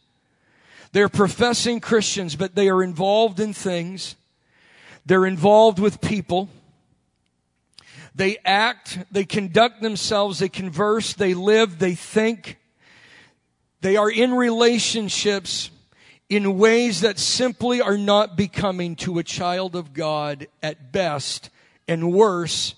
[0.92, 4.16] They're professing Christians, but they are involved in things.
[5.04, 6.50] They're involved with people.
[8.13, 12.58] They act, they conduct themselves, they converse, they live, they think.
[13.82, 15.72] They are in relationships
[16.30, 21.50] in ways that simply are not becoming to a child of God at best
[21.88, 22.76] and worse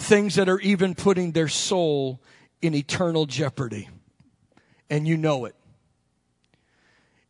[0.00, 2.20] things that are even putting their soul
[2.62, 3.88] in eternal jeopardy.
[4.88, 5.54] And you know it.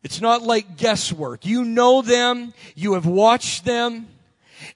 [0.03, 1.45] It's not like guesswork.
[1.45, 4.07] You know them, you have watched them,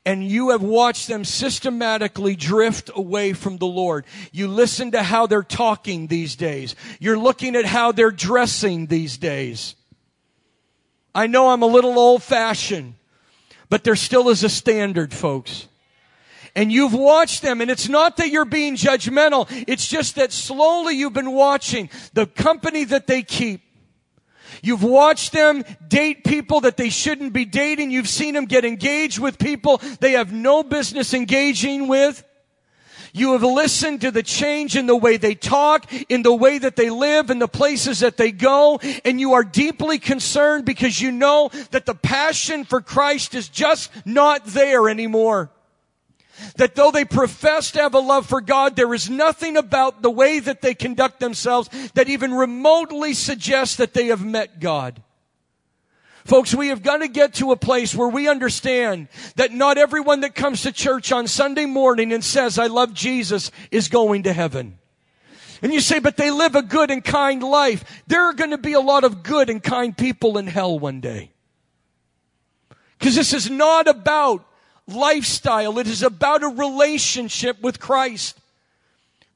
[0.05, 4.05] and you have watched them systematically drift away from the Lord.
[4.31, 6.75] You listen to how they're talking these days.
[6.99, 9.75] You're looking at how they're dressing these days.
[11.13, 12.95] I know I'm a little old fashioned,
[13.69, 15.67] but there still is a standard, folks
[16.55, 19.47] and you've watched them and it's not that you're being judgmental.
[19.67, 23.61] It's just that slowly you've been watching the company that they keep.
[24.61, 27.91] You've watched them date people that they shouldn't be dating.
[27.91, 32.23] You've seen them get engaged with people they have no business engaging with.
[33.13, 36.75] You have listened to the change in the way they talk, in the way that
[36.75, 41.11] they live, in the places that they go, and you are deeply concerned because you
[41.11, 45.49] know that the passion for Christ is just not there anymore.
[46.57, 50.11] That though they profess to have a love for God, there is nothing about the
[50.11, 55.01] way that they conduct themselves that even remotely suggests that they have met God.
[56.25, 60.21] Folks, we have got to get to a place where we understand that not everyone
[60.21, 64.33] that comes to church on Sunday morning and says, I love Jesus is going to
[64.33, 64.79] heaven.
[65.61, 68.03] And you say, but they live a good and kind life.
[68.07, 70.99] There are going to be a lot of good and kind people in hell one
[70.99, 71.31] day.
[72.97, 74.47] Because this is not about
[74.87, 75.79] lifestyle.
[75.79, 78.39] It is about a relationship with Christ.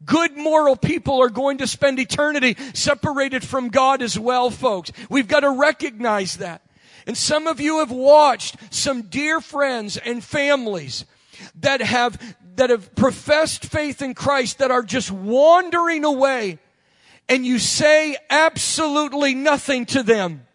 [0.05, 4.91] Good moral people are going to spend eternity separated from God as well, folks.
[5.09, 6.61] We've got to recognize that.
[7.05, 11.05] And some of you have watched some dear friends and families
[11.61, 16.59] that have, that have professed faith in Christ that are just wandering away
[17.29, 20.45] and you say absolutely nothing to them.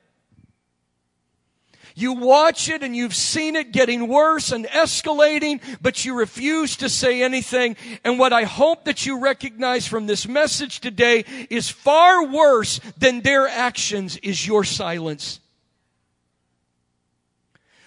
[1.96, 6.88] You watch it and you've seen it getting worse and escalating, but you refuse to
[6.88, 7.76] say anything.
[8.02, 13.20] And what I hope that you recognize from this message today is far worse than
[13.20, 15.38] their actions is your silence.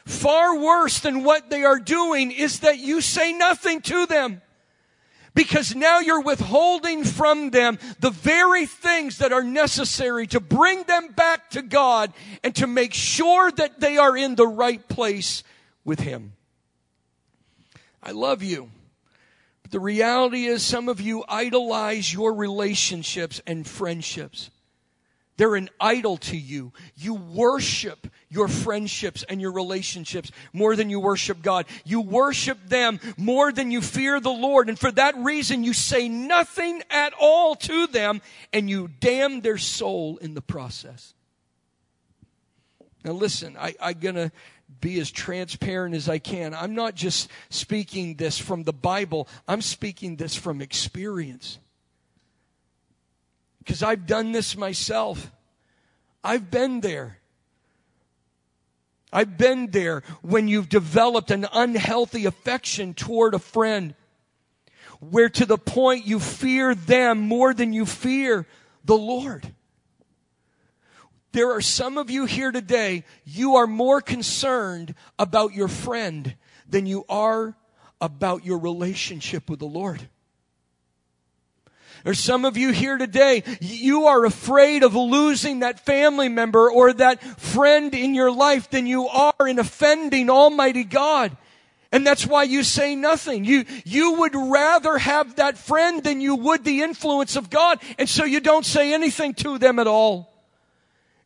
[0.05, 4.41] Far worse than what they are doing is that you say nothing to them
[5.37, 11.09] because now you're withholding from them the very things that are necessary to bring them
[11.09, 12.11] back to God
[12.43, 15.43] and to make sure that they are in the right place
[15.85, 16.33] with Him.
[18.01, 18.71] I love you.
[19.61, 24.49] But the reality is, some of you idolize your relationships and friendships.
[25.37, 26.73] They're an idol to you.
[26.95, 31.67] You worship your friendships and your relationships more than you worship God.
[31.85, 34.67] You worship them more than you fear the Lord.
[34.67, 38.21] And for that reason, you say nothing at all to them
[38.51, 41.13] and you damn their soul in the process.
[43.05, 44.31] Now listen, I, I'm gonna
[44.81, 46.53] be as transparent as I can.
[46.55, 49.27] I'm not just speaking this from the Bible.
[49.47, 51.59] I'm speaking this from experience
[53.67, 55.29] because I've done this myself.
[56.23, 57.19] I've been there.
[59.11, 63.93] I've been there when you've developed an unhealthy affection toward a friend,
[65.01, 68.47] where to the point you fear them more than you fear
[68.85, 69.53] the Lord.
[71.33, 76.35] There are some of you here today, you are more concerned about your friend
[76.69, 77.57] than you are
[77.99, 80.07] about your relationship with the Lord.
[82.07, 86.93] There's some of you here today, you are afraid of losing that family member or
[86.93, 91.35] that friend in your life than you are in offending Almighty God.
[91.91, 93.43] And that's why you say nothing.
[93.43, 97.81] You, you would rather have that friend than you would the influence of God.
[97.99, 100.36] And so you don't say anything to them at all.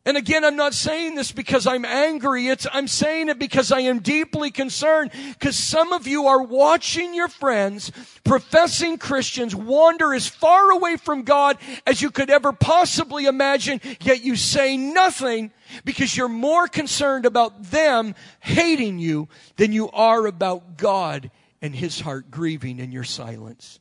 [0.04, 2.48] And again, I'm not saying this because I'm angry.
[2.48, 7.14] It's, I'm saying it because I am deeply concerned because some of you are watching
[7.14, 7.92] your friends,
[8.24, 14.24] professing Christians, wander as far away from God as you could ever possibly imagine, yet
[14.24, 15.52] you say nothing
[15.84, 21.30] because you're more concerned about them hating you than you are about God
[21.60, 23.78] and His heart grieving in your silence.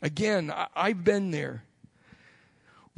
[0.00, 1.62] Again, I, I've been there.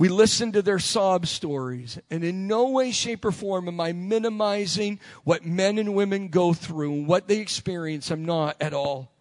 [0.02, 3.92] We listen to their sob stories, and in no way, shape, or form am I
[3.92, 8.10] minimizing what men and women go through and what they experience.
[8.10, 9.12] I'm not at all.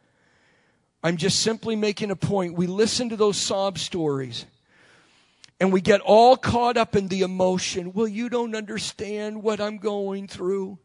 [1.03, 2.55] I'm just simply making a point.
[2.55, 4.47] We listen to those sob stories
[5.59, 7.93] and we get all caught up in the emotion.
[7.93, 10.79] Well, you don't understand what I'm going through.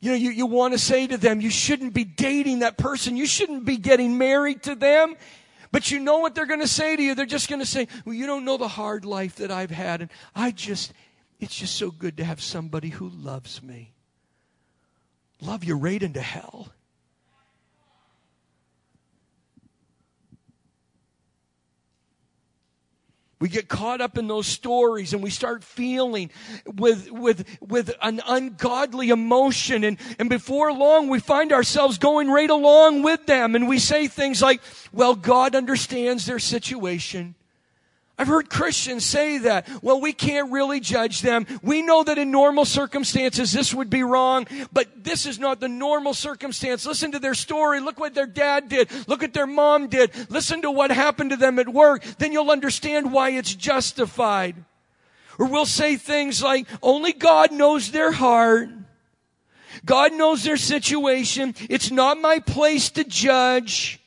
[0.00, 3.16] You know, you, you want to say to them, you shouldn't be dating that person.
[3.16, 5.16] You shouldn't be getting married to them.
[5.74, 7.16] But you know what they're going to say to you?
[7.16, 10.02] They're just going to say, Well, you don't know the hard life that I've had.
[10.02, 10.92] And I just,
[11.40, 13.92] it's just so good to have somebody who loves me.
[15.40, 16.68] Love you right into hell.
[23.44, 26.30] We get caught up in those stories and we start feeling
[26.64, 29.84] with, with, with an ungodly emotion.
[29.84, 33.54] And, and before long, we find ourselves going right along with them.
[33.54, 34.62] And we say things like,
[34.94, 37.34] well, God understands their situation.
[38.16, 39.68] I've heard Christians say that.
[39.82, 41.46] Well, we can't really judge them.
[41.62, 45.68] We know that in normal circumstances this would be wrong, but this is not the
[45.68, 46.86] normal circumstance.
[46.86, 47.80] Listen to their story.
[47.80, 48.88] Look what their dad did.
[49.08, 50.12] Look what their mom did.
[50.30, 52.04] Listen to what happened to them at work.
[52.18, 54.54] Then you'll understand why it's justified.
[55.36, 58.68] Or we'll say things like, only God knows their heart.
[59.84, 61.56] God knows their situation.
[61.68, 64.00] It's not my place to judge.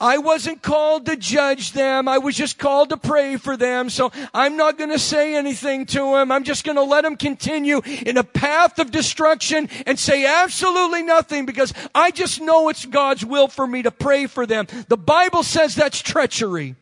[0.00, 2.08] I wasn't called to judge them.
[2.08, 3.90] I was just called to pray for them.
[3.90, 6.32] So I'm not going to say anything to them.
[6.32, 11.02] I'm just going to let them continue in a path of destruction and say absolutely
[11.02, 14.66] nothing because I just know it's God's will for me to pray for them.
[14.88, 16.76] The Bible says that's treachery.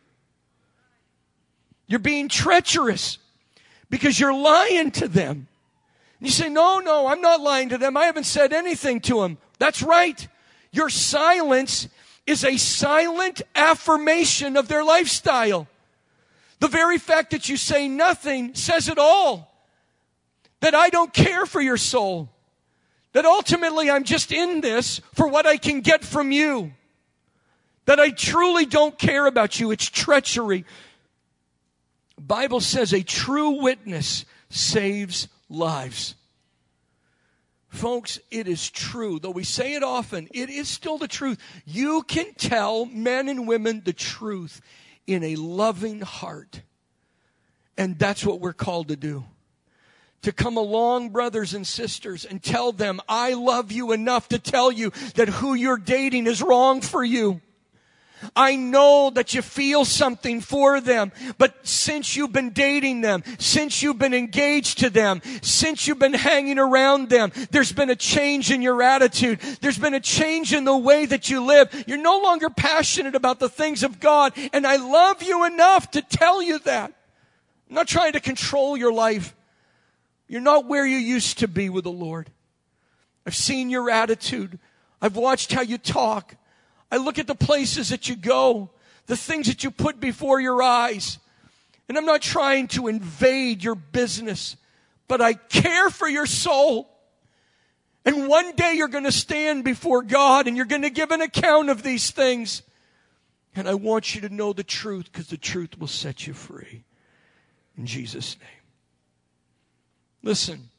[1.87, 3.19] You're being treacherous
[3.89, 5.47] because you're lying to them.
[6.19, 7.97] You say, no, no, I'm not lying to them.
[7.97, 9.37] I haven't said anything to them.
[9.59, 10.27] That's right.
[10.71, 11.87] Your silence
[12.25, 15.67] is a silent affirmation of their lifestyle.
[16.59, 19.51] The very fact that you say nothing says it all.
[20.61, 22.29] That I don't care for your soul.
[23.13, 26.73] That ultimately I'm just in this for what I can get from you.
[27.85, 29.71] That I truly don't care about you.
[29.71, 30.65] It's treachery.
[32.19, 36.14] Bible says a true witness saves lives.
[37.75, 39.19] Folks, it is true.
[39.19, 41.37] Though we say it often, it is still the truth.
[41.65, 44.61] You can tell men and women the truth
[45.05, 46.61] in a loving heart.
[47.77, 49.25] And that's what we're called to do.
[50.21, 54.71] To come along, brothers and sisters, and tell them, I love you enough to tell
[54.71, 57.41] you that who you're dating is wrong for you.
[58.35, 63.81] I know that you feel something for them, but since you've been dating them, since
[63.81, 68.51] you've been engaged to them, since you've been hanging around them, there's been a change
[68.51, 69.39] in your attitude.
[69.61, 71.85] There's been a change in the way that you live.
[71.87, 76.01] You're no longer passionate about the things of God, and I love you enough to
[76.01, 76.93] tell you that.
[77.69, 79.35] I'm not trying to control your life.
[80.27, 82.31] You're not where you used to be with the Lord.
[83.25, 84.59] I've seen your attitude.
[85.01, 86.35] I've watched how you talk.
[86.91, 88.69] I look at the places that you go,
[89.07, 91.19] the things that you put before your eyes.
[91.87, 94.55] And I'm not trying to invade your business,
[95.07, 96.89] but I care for your soul.
[98.05, 101.21] And one day you're going to stand before God and you're going to give an
[101.21, 102.61] account of these things.
[103.55, 106.83] And I want you to know the truth because the truth will set you free.
[107.77, 108.49] In Jesus' name.
[110.21, 110.69] Listen,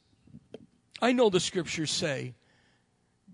[1.01, 2.33] I know the scriptures say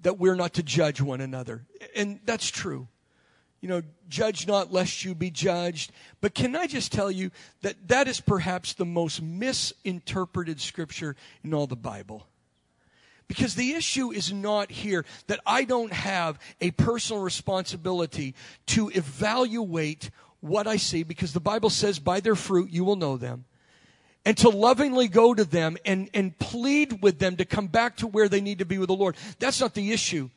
[0.03, 1.65] that we're not to judge one another.
[1.95, 2.87] And that's true.
[3.59, 5.91] You know, judge not lest you be judged.
[6.21, 7.31] But can I just tell you
[7.61, 12.27] that that is perhaps the most misinterpreted scripture in all the Bible?
[13.29, 18.35] Because the issue is not here that I don't have a personal responsibility
[18.67, 23.15] to evaluate what I see, because the Bible says, by their fruit you will know
[23.15, 23.45] them.
[24.25, 28.07] And to lovingly go to them and, and plead with them to come back to
[28.07, 29.17] where they need to be with the Lord.
[29.39, 30.29] That's not the issue.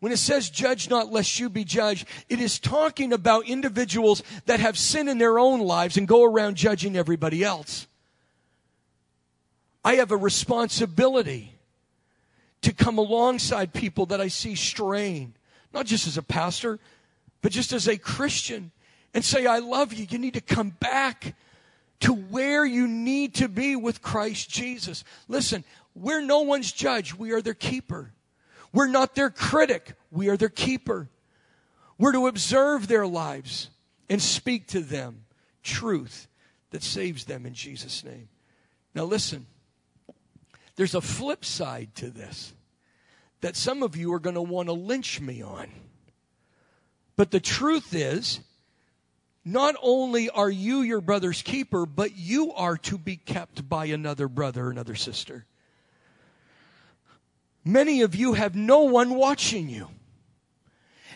[0.00, 4.60] When it says judge not lest you be judged, it is talking about individuals that
[4.60, 7.88] have sin in their own lives and go around judging everybody else.
[9.84, 11.54] I have a responsibility
[12.62, 15.34] to come alongside people that I see straying,
[15.72, 16.78] not just as a pastor,
[17.42, 18.70] but just as a Christian,
[19.14, 20.06] and say, I love you.
[20.08, 21.34] You need to come back
[22.00, 25.04] to where you need to be with Christ Jesus.
[25.26, 28.12] Listen, we're no one's judge, we are their keeper.
[28.72, 31.08] We're not their critic, we are their keeper.
[31.98, 33.70] We're to observe their lives
[34.08, 35.24] and speak to them
[35.62, 36.28] truth
[36.70, 38.28] that saves them in Jesus' name.
[38.94, 39.46] Now, listen,
[40.76, 42.54] there's a flip side to this
[43.40, 45.68] that some of you are going to want to lynch me on.
[47.16, 48.40] But the truth is,
[49.52, 54.28] not only are you your brother's keeper, but you are to be kept by another
[54.28, 55.46] brother, another sister.
[57.64, 59.88] Many of you have no one watching you.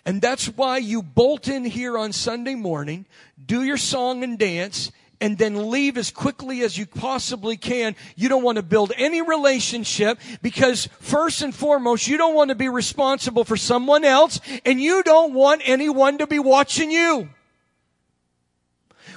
[0.06, 3.06] And that's why you bolt in here on Sunday morning,
[3.44, 7.94] do your song and dance, and then leave as quickly as you possibly can.
[8.16, 12.56] You don't want to build any relationship because first and foremost, you don't want to
[12.56, 17.28] be responsible for someone else and you don't want anyone to be watching you.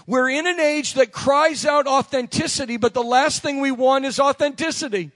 [0.08, 4.20] We're in an age that cries out authenticity, but the last thing we want is
[4.20, 5.12] authenticity.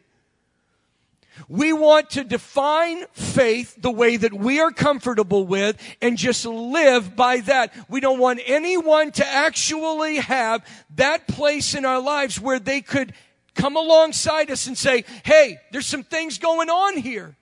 [1.47, 7.15] We want to define faith the way that we are comfortable with and just live
[7.15, 7.73] by that.
[7.87, 10.65] We don't want anyone to actually have
[10.95, 13.13] that place in our lives where they could
[13.55, 17.35] come alongside us and say, Hey, there's some things going on here.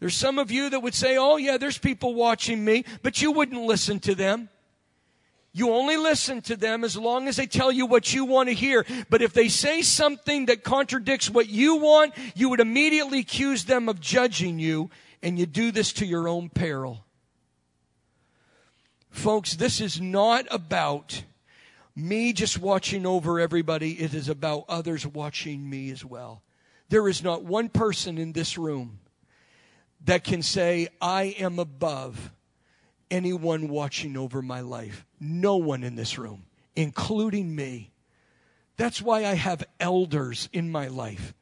[0.00, 3.32] There's some of you that would say, Oh yeah, there's people watching me, but you
[3.32, 4.48] wouldn't listen to them.
[5.54, 8.54] You only listen to them as long as they tell you what you want to
[8.54, 8.86] hear.
[9.10, 13.88] But if they say something that contradicts what you want, you would immediately accuse them
[13.88, 14.90] of judging you,
[15.22, 17.04] and you do this to your own peril.
[19.10, 21.22] Folks, this is not about
[21.94, 23.92] me just watching over everybody.
[23.92, 26.42] It is about others watching me as well.
[26.88, 29.00] There is not one person in this room
[30.06, 32.32] that can say, I am above
[33.12, 35.06] anyone watching over my life.
[35.20, 37.92] No one in this room, including me.
[38.76, 41.34] That's why I have elders in my life.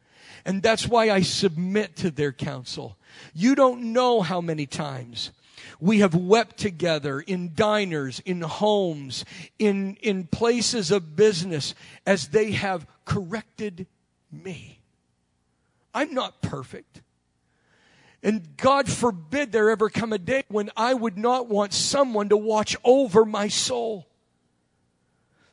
[0.45, 2.99] And that's why I submit to their counsel.
[3.33, 5.31] You don't know how many times
[5.79, 9.25] we have wept together in diners, in homes,
[9.59, 13.87] in, in places of business as they have corrected
[14.33, 14.81] me.
[15.95, 17.03] I'm not perfect.
[18.23, 22.37] And God forbid there ever come a day when I would not want someone to
[22.37, 24.07] watch over my soul.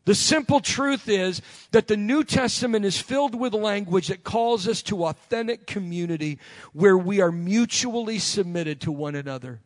[0.08, 1.42] The simple truth is
[1.72, 6.40] that the New Testament is filled with language that calls us to authentic community
[6.72, 9.60] where we are mutually submitted to one another.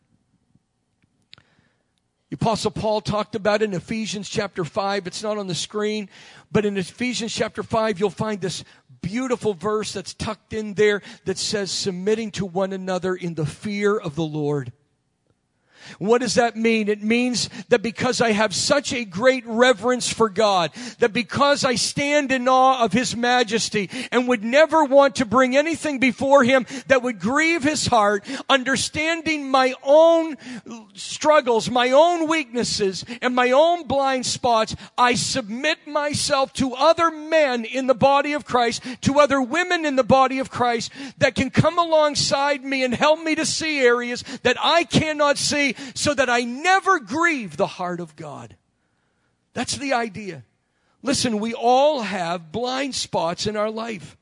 [2.32, 5.06] The Apostle Paul talked about in Ephesians chapter 5.
[5.06, 6.08] It's not on the screen,
[6.50, 8.64] but in Ephesians chapter 5, you'll find this
[9.02, 13.98] beautiful verse that's tucked in there that says, submitting to one another in the fear
[13.98, 14.72] of the Lord.
[15.98, 16.88] What does that mean?
[16.88, 21.74] It means that because I have such a great reverence for God, that because I
[21.74, 26.66] stand in awe of His majesty and would never want to bring anything before Him
[26.88, 30.36] that would grieve His heart, understanding my own
[30.94, 37.64] struggles, my own weaknesses, and my own blind spots, I submit myself to other men
[37.64, 41.50] in the body of Christ, to other women in the body of Christ that can
[41.50, 46.30] come alongside me and help me to see areas that I cannot see so that
[46.30, 48.56] I never grieve the heart of God.
[49.54, 50.44] That's the idea.
[51.02, 54.16] Listen, we all have blind spots in our life.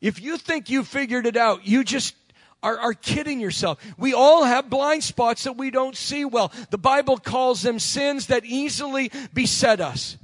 [0.00, 2.14] If you think you figured it out, you just
[2.62, 3.78] are, are, kidding yourself.
[3.96, 6.52] We all have blind spots that we don't see well.
[6.70, 10.16] The Bible calls them sins that easily beset us.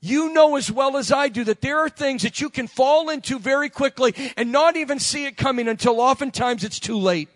[0.00, 3.10] You know as well as I do that there are things that you can fall
[3.10, 7.28] into very quickly and not even see it coming until oftentimes it's too late.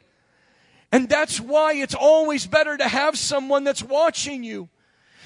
[0.93, 4.69] And that's why it's always better to have someone that's watching you.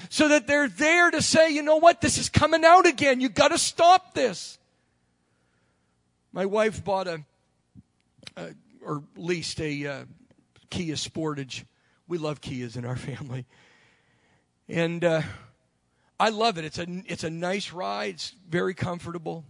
[0.09, 3.19] So that they're there to say, you know what, this is coming out again.
[3.19, 4.57] You gotta stop this.
[6.31, 7.23] My wife bought a,
[8.37, 10.05] a or leased a uh,
[10.69, 11.65] Kia Sportage.
[12.07, 13.45] We love Kias in our family.
[14.69, 15.23] And uh,
[16.19, 16.63] I love it.
[16.63, 18.15] It's a, it's a nice ride.
[18.15, 19.43] It's very comfortable.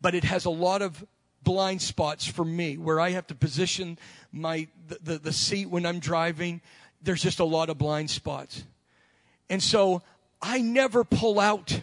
[0.00, 1.04] But it has a lot of
[1.46, 3.98] blind spots for me where I have to position
[4.32, 6.60] my the, the, the seat when I'm driving.
[7.00, 8.64] There's just a lot of blind spots.
[9.48, 10.02] And so
[10.42, 11.80] I never pull out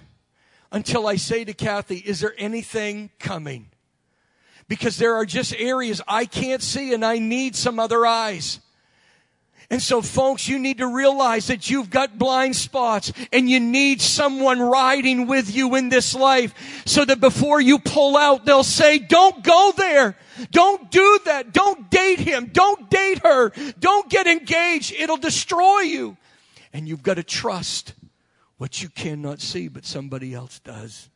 [0.71, 3.69] until I say to Kathy, is there anything coming?
[4.67, 8.59] Because there are just areas I can't see and I need some other eyes.
[9.73, 14.03] And so folks, you need to realize that you've got blind spots and you need
[14.03, 18.99] someone riding with you in this life so that before you pull out, they'll say,
[18.99, 20.15] don't go there.
[20.51, 21.53] Don't do that.
[21.53, 22.51] Don't date him.
[22.53, 23.51] Don't date her.
[23.79, 24.93] Don't get engaged.
[24.93, 26.17] It'll destroy you.
[26.71, 27.95] And you've got to trust
[28.57, 31.09] what you cannot see, but somebody else does.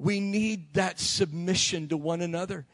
[0.00, 2.66] We need that submission to one another.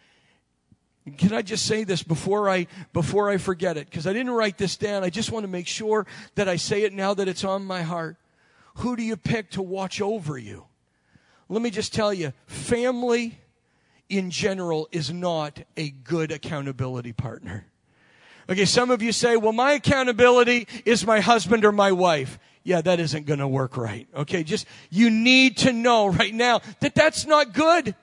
[1.16, 4.58] Can I just say this before I before I forget it because I didn't write
[4.58, 5.04] this down.
[5.04, 7.82] I just want to make sure that I say it now that it's on my
[7.82, 8.16] heart.
[8.76, 10.66] Who do you pick to watch over you?
[11.48, 13.38] Let me just tell you, family
[14.08, 17.66] in general is not a good accountability partner.
[18.48, 22.38] Okay, some of you say, well, my accountability is my husband or my wife.
[22.64, 24.08] Yeah, that isn't going to work right.
[24.14, 27.94] Okay, just, you need to know right now that that's not good.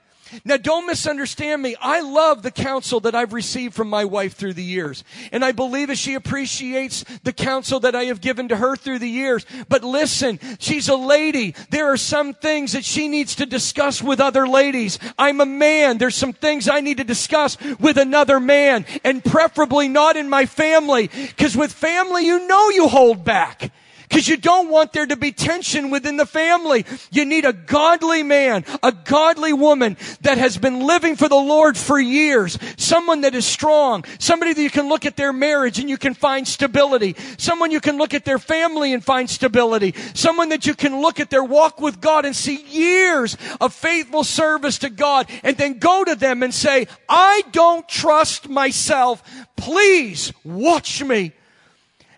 [0.44, 1.76] Now don't misunderstand me.
[1.80, 5.04] I love the counsel that I've received from my wife through the years.
[5.32, 8.98] And I believe that she appreciates the counsel that I have given to her through
[8.98, 9.46] the years.
[9.68, 11.54] But listen, she's a lady.
[11.70, 14.98] There are some things that she needs to discuss with other ladies.
[15.18, 15.98] I'm a man.
[15.98, 20.46] There's some things I need to discuss with another man and preferably not in my
[20.46, 21.08] family.
[21.36, 23.70] Cause with family, you know you hold back.
[24.08, 26.86] Because you don't want there to be tension within the family.
[27.10, 31.76] You need a godly man, a godly woman that has been living for the Lord
[31.76, 32.58] for years.
[32.78, 34.04] Someone that is strong.
[34.18, 37.16] Somebody that you can look at their marriage and you can find stability.
[37.36, 39.94] Someone you can look at their family and find stability.
[40.14, 44.24] Someone that you can look at their walk with God and see years of faithful
[44.24, 49.22] service to God and then go to them and say, I don't trust myself.
[49.56, 51.32] Please watch me.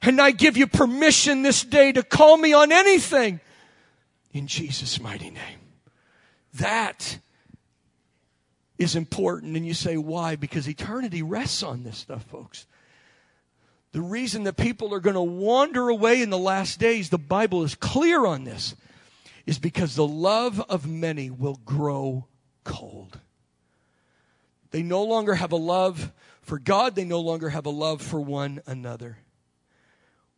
[0.03, 3.41] And I give you permission this day to call me on anything
[4.33, 5.59] in Jesus' mighty name.
[6.55, 7.19] That
[8.79, 9.57] is important.
[9.57, 10.37] And you say, why?
[10.37, 12.67] Because eternity rests on this stuff, folks.
[13.93, 17.65] The reason that people are going to wander away in the last days, the Bible
[17.65, 18.75] is clear on this,
[19.47, 22.27] is because the love of many will grow
[22.63, 23.19] cold.
[24.71, 28.21] They no longer have a love for God, they no longer have a love for
[28.21, 29.19] one another.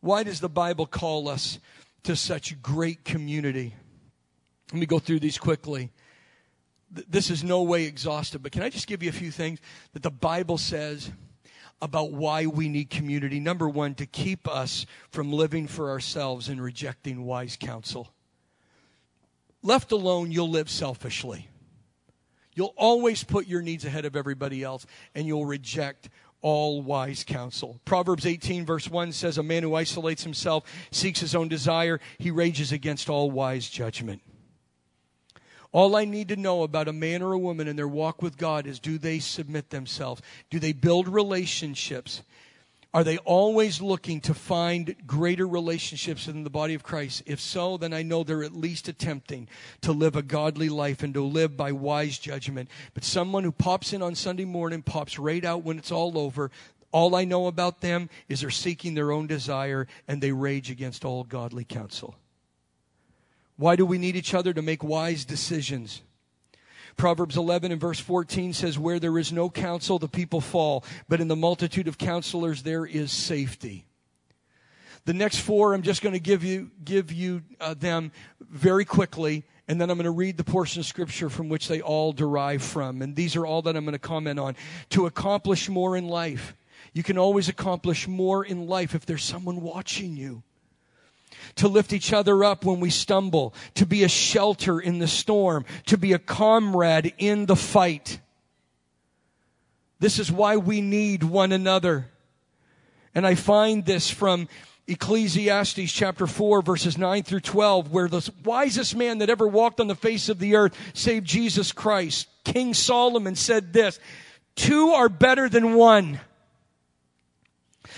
[0.03, 1.59] Why does the Bible call us
[2.03, 3.73] to such great community?
[4.73, 5.91] Let me go through these quickly.
[6.91, 9.59] This is no way exhaustive, but can I just give you a few things
[9.93, 11.09] that the Bible says
[11.81, 13.39] about why we need community?
[13.39, 18.11] Number one, to keep us from living for ourselves and rejecting wise counsel.
[19.61, 21.47] Left alone, you'll live selfishly.
[22.55, 24.85] You'll always put your needs ahead of everybody else,
[25.15, 26.09] and you'll reject
[26.43, 27.79] all wise counsel.
[27.85, 32.29] Proverbs 18, verse 1 says, A man who isolates himself seeks his own desire, he
[32.29, 34.21] rages against all wise judgment.
[35.71, 38.37] All I need to know about a man or a woman in their walk with
[38.37, 40.21] God is do they submit themselves?
[40.51, 42.21] Do they build relationships?
[42.93, 47.23] Are they always looking to find greater relationships in the body of Christ?
[47.25, 49.47] If so, then I know they're at least attempting
[49.81, 52.69] to live a godly life and to live by wise judgment.
[52.93, 56.51] But someone who pops in on Sunday morning, pops right out when it's all over,
[56.91, 61.03] all I know about them is they're seeking their own desire and they rage against
[61.03, 62.15] all godly counsel.
[63.57, 66.03] Why do we need each other to make wise decisions?
[66.97, 71.21] Proverbs 11 and verse 14 says, Where there is no counsel, the people fall, but
[71.21, 73.85] in the multitude of counselors there is safety.
[75.05, 79.43] The next four, I'm just going to give you, give you uh, them very quickly,
[79.67, 82.61] and then I'm going to read the portion of scripture from which they all derive
[82.61, 83.01] from.
[83.01, 84.55] And these are all that I'm going to comment on.
[84.91, 86.55] To accomplish more in life.
[86.93, 90.43] You can always accomplish more in life if there's someone watching you
[91.55, 95.65] to lift each other up when we stumble, to be a shelter in the storm,
[95.87, 98.19] to be a comrade in the fight.
[99.99, 102.09] This is why we need one another.
[103.15, 104.47] And I find this from
[104.87, 109.87] Ecclesiastes chapter 4 verses 9 through 12 where the wisest man that ever walked on
[109.87, 112.27] the face of the earth save Jesus Christ.
[112.43, 113.99] King Solomon said this,
[114.55, 116.19] two are better than one.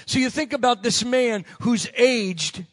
[0.05, 2.65] So you think about this man who's aged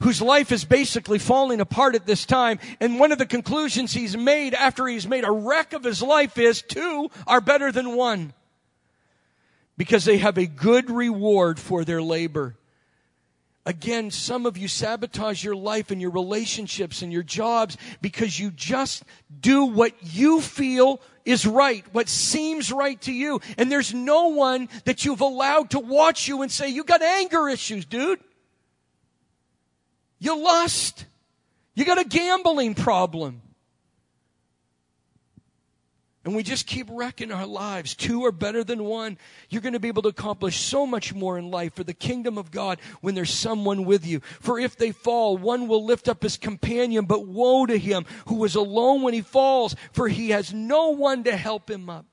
[0.00, 2.58] whose life is basically falling apart at this time.
[2.80, 6.38] And one of the conclusions he's made after he's made a wreck of his life
[6.38, 8.32] is two are better than one
[9.76, 12.56] because they have a good reward for their labor.
[13.66, 18.50] Again, some of you sabotage your life and your relationships and your jobs because you
[18.50, 19.04] just
[19.40, 23.40] do what you feel is right, what seems right to you.
[23.58, 27.48] And there's no one that you've allowed to watch you and say, you got anger
[27.48, 28.18] issues, dude.
[30.20, 31.06] You lust.
[31.74, 33.42] You got a gambling problem.
[36.22, 37.94] And we just keep wrecking our lives.
[37.94, 39.16] Two are better than one.
[39.48, 42.36] You're going to be able to accomplish so much more in life for the kingdom
[42.36, 44.20] of God when there's someone with you.
[44.40, 48.44] For if they fall, one will lift up his companion, but woe to him who
[48.44, 52.04] is alone when he falls, for he has no one to help him up.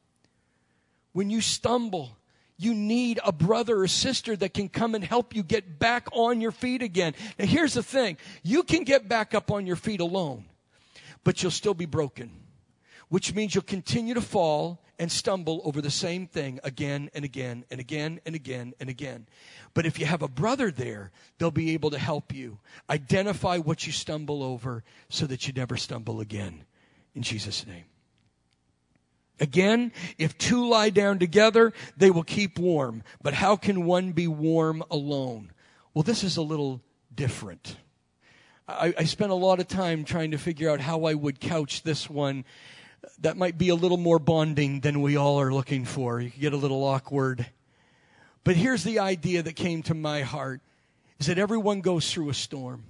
[1.12, 2.16] When you stumble,
[2.58, 6.41] you need a brother or sister that can come and help you get back on
[6.41, 7.14] your feet again.
[7.38, 8.18] Now here's the thing.
[8.43, 10.45] You can get back up on your feet alone,
[11.24, 12.32] but you'll still be broken
[13.10, 17.64] which means you'll continue to fall and stumble over the same thing again and again
[17.70, 19.28] and again and again and again.
[19.74, 23.86] But if you have a brother there, they'll be able to help you identify what
[23.86, 26.64] you stumble over so that you never stumble again.
[27.14, 27.86] In Jesus' name.
[29.39, 33.03] Again, if two lie down together, they will keep warm.
[33.21, 35.51] But how can one be warm alone?
[35.93, 36.81] Well, this is a little
[37.13, 37.77] different.
[38.67, 41.83] I, I spent a lot of time trying to figure out how I would couch
[41.83, 42.45] this one
[43.19, 46.19] that might be a little more bonding than we all are looking for.
[46.19, 47.45] You can get a little awkward.
[48.43, 50.61] But here's the idea that came to my heart
[51.19, 52.83] is that everyone goes through a storm.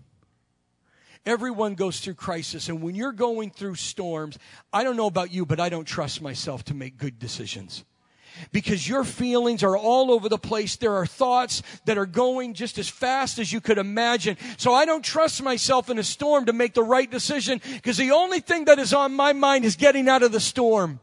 [1.25, 2.69] Everyone goes through crisis.
[2.69, 4.37] And when you're going through storms,
[4.71, 7.83] I don't know about you, but I don't trust myself to make good decisions
[8.51, 10.75] because your feelings are all over the place.
[10.75, 14.37] There are thoughts that are going just as fast as you could imagine.
[14.57, 18.11] So I don't trust myself in a storm to make the right decision because the
[18.11, 20.99] only thing that is on my mind is getting out of the storm.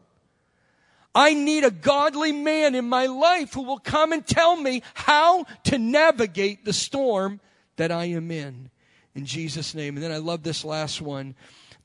[1.13, 5.45] I need a godly man in my life who will come and tell me how
[5.65, 7.39] to navigate the storm
[7.77, 8.69] that I am in.
[9.15, 9.95] In Jesus' name.
[9.95, 11.35] And then I love this last one.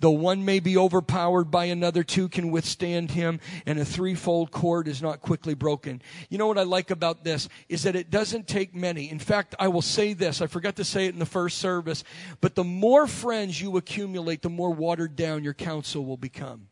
[0.01, 4.89] Though one may be overpowered by another, two can withstand him, and a threefold cord
[4.89, 6.01] is not quickly broken.
[6.31, 9.11] You know what I like about this is that it doesn't take many.
[9.11, 10.41] In fact, I will say this.
[10.41, 12.03] I forgot to say it in the first service,
[12.41, 16.70] but the more friends you accumulate, the more watered down your counsel will become.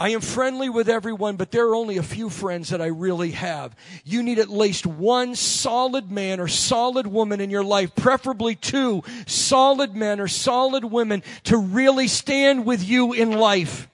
[0.00, 3.32] I am friendly with everyone, but there are only a few friends that I really
[3.32, 3.74] have.
[4.04, 9.02] You need at least one solid man or solid woman in your life, preferably two
[9.26, 13.88] solid men or solid women to really stand with you in life.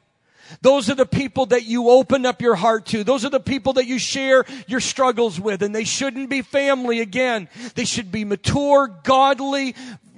[0.61, 3.03] Those are the people that you open up your heart to.
[3.03, 5.63] Those are the people that you share your struggles with.
[5.63, 7.49] And they shouldn't be family again.
[7.75, 9.75] They should be mature, godly,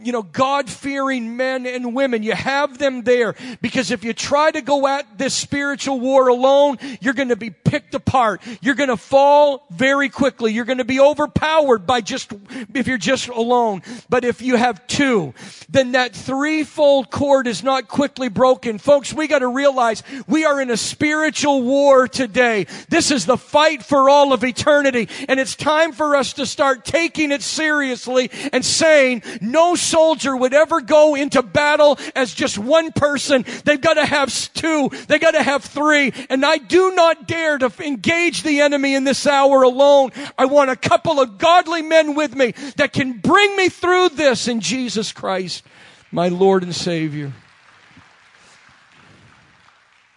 [0.07, 2.23] you know, God fearing men and women.
[2.23, 6.79] You have them there because if you try to go at this spiritual war alone,
[7.01, 8.41] you're going to be picked apart.
[8.61, 10.53] You're going to fall very quickly.
[10.53, 12.33] You're going to be overpowered by just,
[12.73, 13.83] if you're just alone.
[14.09, 15.35] But if you have two,
[15.69, 18.79] then that threefold cord is not quickly broken.
[18.79, 22.67] Folks, we got to realize we are in a spiritual war today.
[22.89, 25.09] This is the fight for all of eternity.
[25.29, 30.53] And it's time for us to start taking it seriously and saying, no soldier would
[30.53, 33.47] ever go into battle as just one person.
[33.65, 34.91] They've got to have two.
[35.09, 36.13] They've got to have three.
[36.29, 40.11] And I do not dare to engage the enemy in this hour alone.
[40.37, 44.49] I want a couple of godly men with me that can bring me through this
[44.49, 45.65] in Jesus Christ,
[46.13, 47.33] my Lord and Savior.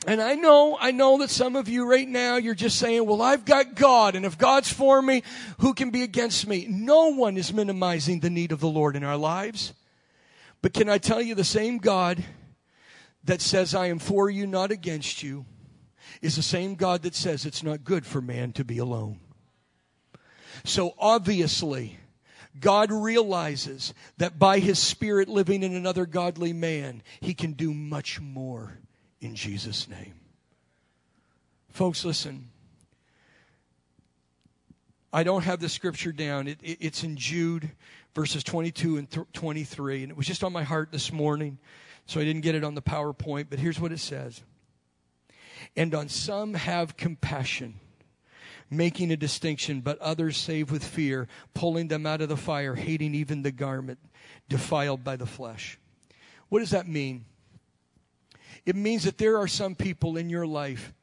[0.08, 3.22] And I know, I know that some of you right now, you're just saying, well,
[3.22, 5.24] I've got God, and if God's for me,
[5.60, 6.68] who can be against me?
[6.70, 9.74] No one is minimizing the need of the Lord in our lives.
[10.62, 12.24] But can I tell you the same God
[13.26, 15.45] that says, I am for you, not against you,
[16.22, 19.20] is the same God that says it's not good for man to be alone.
[20.64, 21.97] So obviously,
[22.58, 28.22] God realizes that by his spirit living in another godly man, he can do much
[28.22, 28.80] more
[29.22, 30.13] in Jesus' name.
[31.70, 32.49] Folks, listen.
[35.11, 36.47] I don't have the scripture down.
[36.47, 37.72] It, it, it's in Jude
[38.15, 40.03] verses 22 and th- 23.
[40.03, 41.57] And it was just on my heart this morning,
[42.05, 44.41] so I didn't get it on the PowerPoint, but here's what it says.
[45.76, 47.80] And on some have compassion,
[48.70, 53.13] making a distinction, but others save with fear, pulling them out of the fire, hating
[53.15, 53.99] even the garment
[54.47, 55.80] defiled by the flesh.
[56.49, 57.26] What does that mean?
[58.70, 60.93] It means that there are some people in your life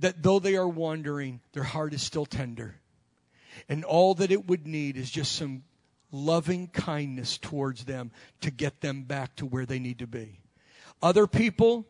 [0.00, 2.74] that though they are wandering, their heart is still tender.
[3.66, 5.62] And all that it would need is just some
[6.12, 8.10] loving kindness towards them
[8.42, 10.38] to get them back to where they need to be.
[11.02, 11.86] Other people,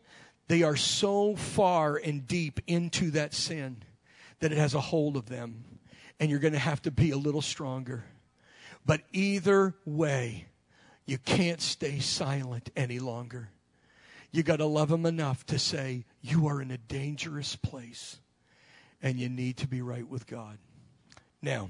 [0.47, 3.83] they are so far and deep into that sin
[4.39, 5.65] that it has a hold of them.
[6.17, 8.05] And you're going to have to be a little stronger.
[8.85, 10.45] But either way,
[11.05, 13.49] you can't stay silent any longer.
[14.35, 18.19] You got to love them enough to say, You are in a dangerous place
[19.01, 20.57] and you need to be right with God.
[21.41, 21.69] Now,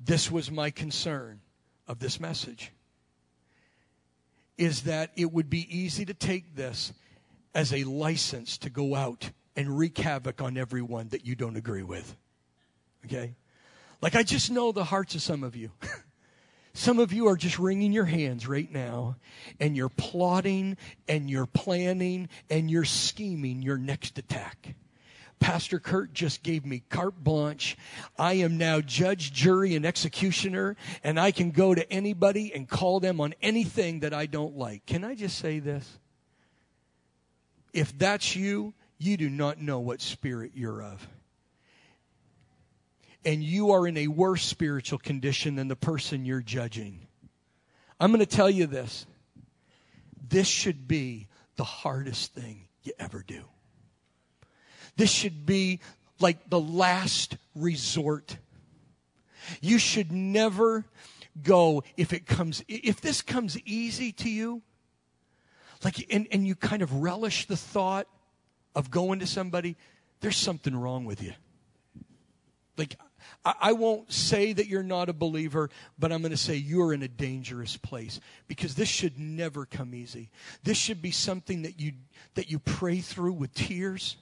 [0.00, 1.40] this was my concern
[1.86, 2.72] of this message
[4.56, 6.94] is that it would be easy to take this
[7.54, 11.82] as a license to go out and wreak havoc on everyone that you don't agree
[11.82, 12.16] with.
[13.04, 13.34] Okay?
[14.00, 15.70] Like, I just know the hearts of some of you.
[16.78, 19.16] some of you are just wringing your hands right now,
[19.58, 20.76] and you're plotting,
[21.08, 24.76] and you're planning, and you're scheming your next attack.
[25.40, 27.76] Pastor Kurt just gave me carte blanche.
[28.16, 33.00] I am now judge, jury, and executioner, and I can go to anybody and call
[33.00, 34.86] them on anything that I don't like.
[34.86, 35.98] Can I just say this?
[37.72, 41.08] If that's you, you do not know what spirit you're of.
[43.24, 47.06] And you are in a worse spiritual condition than the person you're judging.
[48.00, 49.06] I'm going to tell you this.
[50.28, 53.42] This should be the hardest thing you ever do.
[54.96, 55.80] This should be
[56.20, 58.36] like the last resort.
[59.60, 60.84] You should never
[61.42, 64.62] go if it comes, if this comes easy to you,
[65.84, 68.08] like, and, and you kind of relish the thought
[68.74, 69.76] of going to somebody,
[70.20, 71.32] there's something wrong with you.
[72.76, 72.96] Like,
[73.44, 77.02] I, won't say that you're not a believer, but I'm going to say you're in
[77.02, 80.30] a dangerous place because this should never come easy.
[80.62, 81.92] This should be something that you,
[82.34, 84.16] that you pray through with tears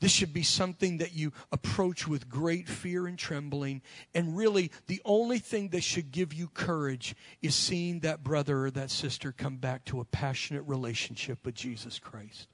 [0.00, 3.82] this should be something that you approach with great fear and trembling.
[4.14, 8.70] And really, the only thing that should give you courage is seeing that brother or
[8.72, 12.48] that sister come back to a passionate relationship with Jesus Christ.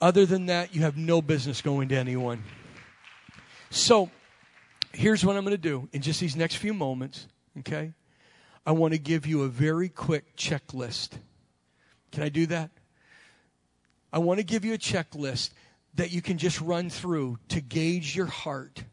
[0.00, 2.42] Other than that, you have no business going to anyone.
[3.70, 4.10] So,
[4.92, 7.26] here's what I'm going to do in just these next few moments,
[7.58, 7.92] okay?
[8.66, 11.10] I want to give you a very quick checklist.
[12.12, 12.70] Can I do that?
[14.12, 15.50] I want to give you a checklist
[15.94, 18.84] that you can just run through to gauge your heart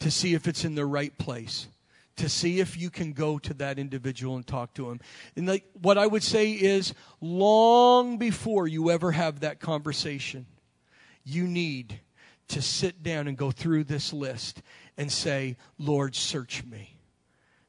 [0.00, 1.68] to see if it's in the right place
[2.16, 5.00] to see if you can go to that individual and talk to him.
[5.36, 10.46] And like what I would say is long before you ever have that conversation,
[11.24, 12.00] you need
[12.48, 14.62] to sit down and go through this list
[14.96, 16.98] and say, Lord, search me.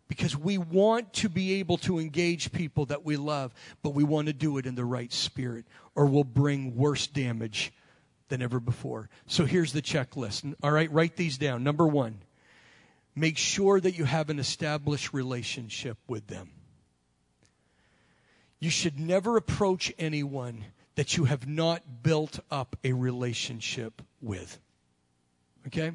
[0.07, 3.53] Because we want to be able to engage people that we love,
[3.83, 5.65] but we want to do it in the right spirit,
[5.95, 7.73] or we'll bring worse damage
[8.29, 9.09] than ever before.
[9.25, 10.53] So here's the checklist.
[10.63, 11.63] All right, write these down.
[11.63, 12.19] Number one,
[13.15, 16.51] make sure that you have an established relationship with them.
[18.59, 20.63] You should never approach anyone
[20.95, 24.59] that you have not built up a relationship with.
[25.67, 25.91] Okay?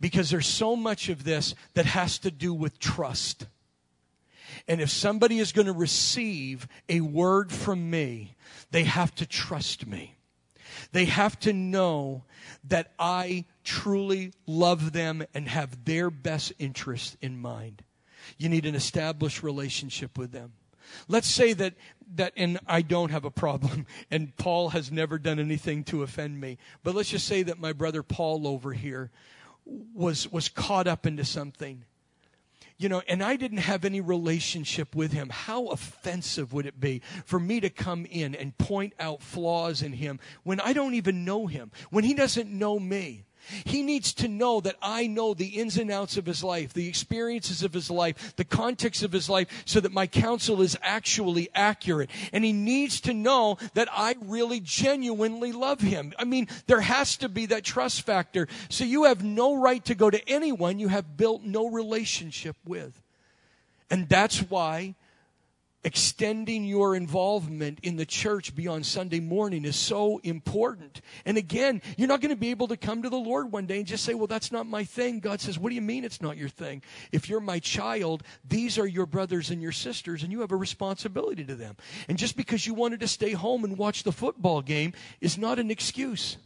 [0.00, 3.46] Because there's so much of this that has to do with trust.
[4.66, 8.36] And if somebody is going to receive a word from me,
[8.70, 10.16] they have to trust me.
[10.92, 12.24] They have to know
[12.64, 17.82] that I truly love them and have their best interest in mind.
[18.38, 20.52] You need an established relationship with them.
[21.08, 21.74] Let's say that
[22.16, 26.40] that and I don't have a problem and Paul has never done anything to offend
[26.40, 26.58] me.
[26.82, 29.10] But let's just say that my brother Paul over here
[29.66, 31.84] was was caught up into something
[32.80, 37.02] you know, and I didn't have any relationship with him, how offensive would it be
[37.26, 41.26] for me to come in and point out flaws in him when I don't even
[41.26, 43.26] know him, when he doesn't know me?
[43.64, 46.88] He needs to know that I know the ins and outs of his life, the
[46.88, 51.48] experiences of his life, the context of his life, so that my counsel is actually
[51.54, 52.10] accurate.
[52.32, 56.12] And he needs to know that I really genuinely love him.
[56.18, 58.48] I mean, there has to be that trust factor.
[58.68, 63.00] So you have no right to go to anyone you have built no relationship with.
[63.90, 64.94] And that's why
[65.82, 71.00] extending your involvement in the church beyond Sunday morning is so important.
[71.24, 73.78] And again, you're not going to be able to come to the Lord one day
[73.78, 75.20] and just say, Well, that's not my thing.
[75.20, 76.82] God says, What do you mean it's not your thing?
[77.12, 80.56] If you're my child, these are your brothers and your sisters, and you have a
[80.56, 81.76] responsibility to them.
[82.08, 85.58] And just because you wanted to stay home and watch the football game is not
[85.58, 86.36] an excuse.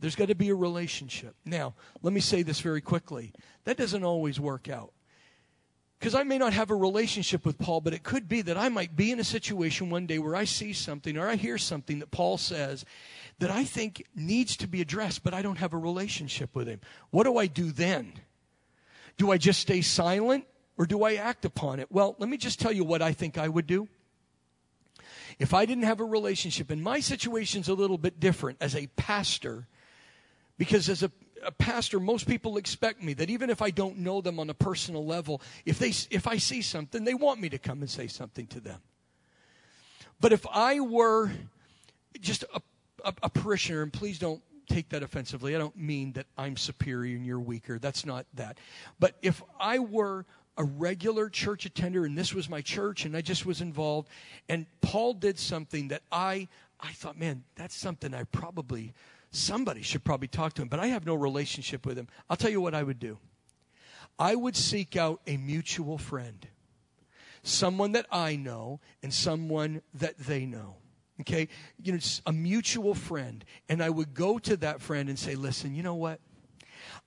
[0.00, 1.34] There's got to be a relationship.
[1.44, 3.32] Now, let me say this very quickly.
[3.64, 4.92] That doesn't always work out.
[5.98, 8.68] Because I may not have a relationship with Paul, but it could be that I
[8.68, 11.98] might be in a situation one day where I see something or I hear something
[11.98, 12.84] that Paul says
[13.40, 16.80] that I think needs to be addressed, but I don't have a relationship with him.
[17.10, 18.12] What do I do then?
[19.16, 20.44] Do I just stay silent
[20.76, 21.90] or do I act upon it?
[21.90, 23.88] Well, let me just tell you what I think I would do.
[25.40, 28.86] If I didn't have a relationship, and my situation's a little bit different as a
[28.96, 29.66] pastor,
[30.56, 31.10] because as a
[31.44, 34.54] a pastor, most people expect me that even if I don't know them on a
[34.54, 38.06] personal level, if they if I see something, they want me to come and say
[38.06, 38.80] something to them.
[40.20, 41.30] But if I were
[42.20, 42.60] just a,
[43.04, 45.54] a, a parishioner, and please don't take that offensively.
[45.54, 47.78] I don't mean that I'm superior and you're weaker.
[47.78, 48.58] That's not that.
[49.00, 50.26] But if I were
[50.56, 54.08] a regular church attender and this was my church and I just was involved
[54.48, 56.48] and Paul did something that I
[56.80, 58.92] I thought, man, that's something I probably
[59.30, 62.08] somebody should probably talk to him, but I have no relationship with him.
[62.28, 63.18] I'll tell you what I would do.
[64.18, 66.46] I would seek out a mutual friend.
[67.42, 70.76] Someone that I know and someone that they know.
[71.20, 71.48] Okay?
[71.82, 73.44] You know it's a mutual friend.
[73.68, 76.20] And i would go to that friend and say listen you know what?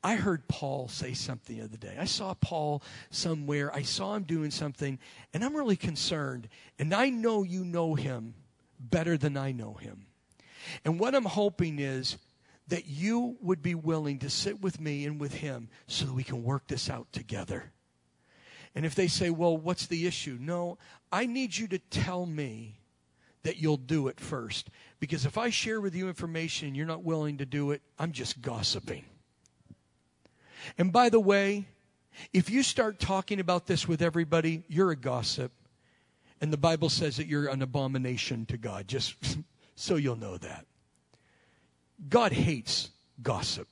[0.03, 1.95] I heard paul say something the other day.
[1.99, 3.73] I saw paul somewhere.
[3.75, 4.99] I saw him doing something
[5.33, 6.47] and i'm really concerned.
[6.79, 8.35] And i know you know him
[8.79, 10.05] better than i know him
[10.85, 12.17] and what i'm hoping is
[12.67, 16.23] that you would be willing to sit with me and with him so that we
[16.23, 17.71] can work this out together
[18.75, 20.77] and if they say well what's the issue no
[21.11, 22.81] i need you to tell me
[23.43, 24.69] that you'll do it first.
[24.99, 28.11] Because if I share with you information and you're not willing to do it, I'm
[28.11, 29.05] just gossiping.
[30.77, 31.65] And by the way,
[32.33, 35.51] if you start talking about this with everybody, you're a gossip.
[36.39, 39.15] And the Bible says that you're an abomination to God, just
[39.81, 40.65] so you'll know that.
[42.07, 43.67] God hates gossip.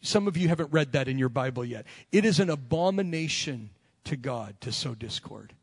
[0.00, 1.86] Some of you haven't read that in your Bible yet.
[2.10, 3.70] It is an abomination
[4.04, 5.54] to God to sow discord.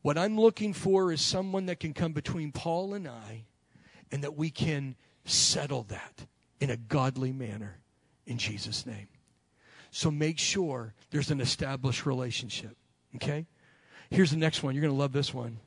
[0.00, 3.44] What I'm looking for is someone that can come between Paul and I
[4.10, 4.96] and that we can
[5.26, 6.26] settle that
[6.60, 7.78] in a godly manner
[8.26, 9.08] in Jesus' name.
[9.90, 12.76] So make sure there's an established relationship.
[13.16, 13.46] Okay?
[14.10, 14.74] Here's the next one.
[14.74, 15.58] You're going to love this one.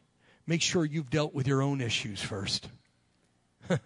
[0.47, 2.69] Make sure you've dealt with your own issues first.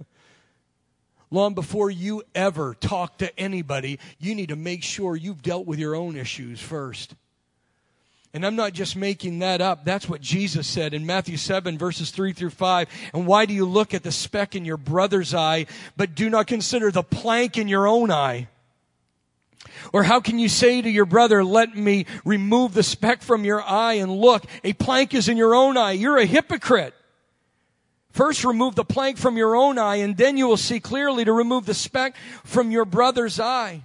[1.31, 5.79] Long before you ever talk to anybody, you need to make sure you've dealt with
[5.79, 7.15] your own issues first.
[8.33, 9.83] And I'm not just making that up.
[9.83, 12.87] That's what Jesus said in Matthew 7 verses 3 through 5.
[13.13, 15.65] And why do you look at the speck in your brother's eye,
[15.97, 18.47] but do not consider the plank in your own eye?
[19.93, 23.61] Or how can you say to your brother, let me remove the speck from your
[23.61, 25.91] eye and look, a plank is in your own eye.
[25.91, 26.93] You're a hypocrite.
[28.11, 31.31] First remove the plank from your own eye and then you will see clearly to
[31.31, 33.83] remove the speck from your brother's eye.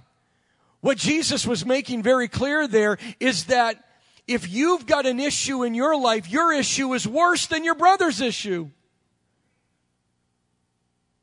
[0.81, 3.83] What Jesus was making very clear there is that
[4.27, 8.19] if you've got an issue in your life, your issue is worse than your brother's
[8.19, 8.69] issue.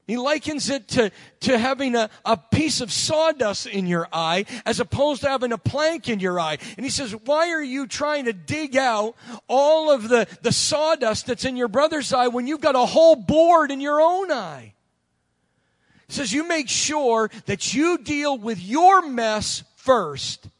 [0.06, 4.78] He likens it to, to having a, a piece of sawdust in your eye as
[4.78, 6.58] opposed to having a plank in your eye.
[6.76, 9.14] And he says, why are you trying to dig out
[9.48, 13.16] all of the, the sawdust that's in your brother's eye when you've got a whole
[13.16, 14.74] board in your own eye?
[16.08, 20.50] He says, you make sure that you deal with your mess first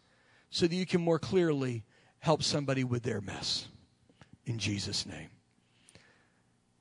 [0.49, 1.85] so that you can more clearly
[2.21, 3.67] help somebody with their mess.
[4.47, 5.29] In Jesus' name.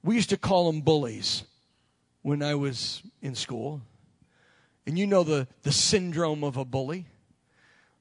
[0.02, 1.44] We used to call them bullies
[2.24, 3.82] when I was in school.
[4.88, 7.06] And you know the, the syndrome of a bully.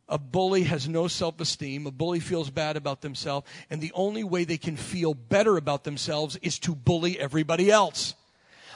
[0.09, 1.87] A bully has no self esteem.
[1.87, 3.47] A bully feels bad about themselves.
[3.71, 8.15] And the only way they can feel better about themselves is to bully everybody else.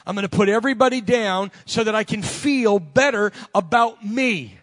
[0.05, 4.57] I'm going to put everybody down so that I can feel better about me.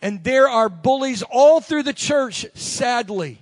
[0.00, 3.38] And there are bullies all through the church, sadly.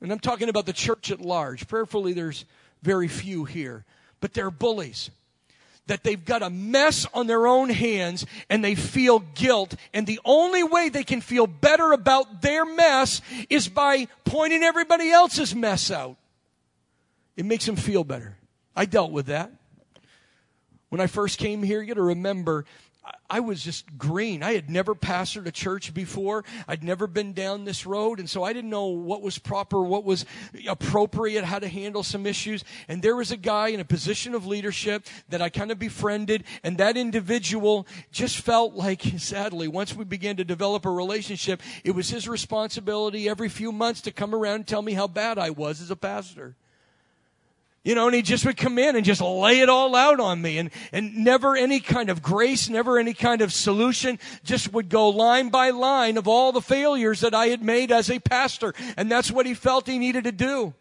[0.00, 1.68] And I'm talking about the church at large.
[1.68, 2.46] Prayerfully, there's
[2.84, 3.84] very few here.
[4.20, 5.10] But they're bullies.
[5.86, 9.74] That they've got a mess on their own hands and they feel guilt.
[9.92, 13.20] And the only way they can feel better about their mess
[13.50, 16.16] is by pointing everybody else's mess out.
[17.36, 18.36] It makes them feel better.
[18.76, 19.50] I dealt with that.
[20.88, 22.64] When I first came here, you got to remember
[23.28, 24.42] I was just green.
[24.42, 26.44] I had never pastored a church before.
[26.68, 28.20] I'd never been down this road.
[28.20, 30.26] And so I didn't know what was proper, what was
[30.68, 32.64] appropriate, how to handle some issues.
[32.86, 36.44] And there was a guy in a position of leadership that I kind of befriended.
[36.62, 41.92] And that individual just felt like, sadly, once we began to develop a relationship, it
[41.92, 45.50] was his responsibility every few months to come around and tell me how bad I
[45.50, 46.56] was as a pastor.
[47.84, 50.40] You know, and he just would come in and just lay it all out on
[50.40, 54.88] me and, and never any kind of grace, never any kind of solution, just would
[54.88, 58.72] go line by line of all the failures that I had made as a pastor.
[58.96, 60.72] And that's what he felt he needed to do.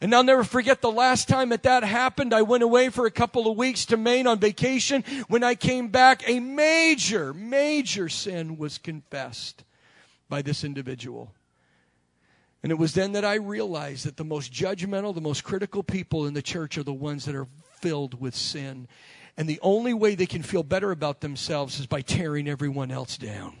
[0.00, 2.32] And I'll never forget the last time that that happened.
[2.32, 5.04] I went away for a couple of weeks to Maine on vacation.
[5.26, 9.64] When I came back, a major, major sin was confessed
[10.30, 11.32] by this individual.
[12.62, 16.26] And it was then that I realized that the most judgmental, the most critical people
[16.26, 17.46] in the church are the ones that are
[17.80, 18.88] filled with sin.
[19.36, 23.16] And the only way they can feel better about themselves is by tearing everyone else
[23.16, 23.56] down.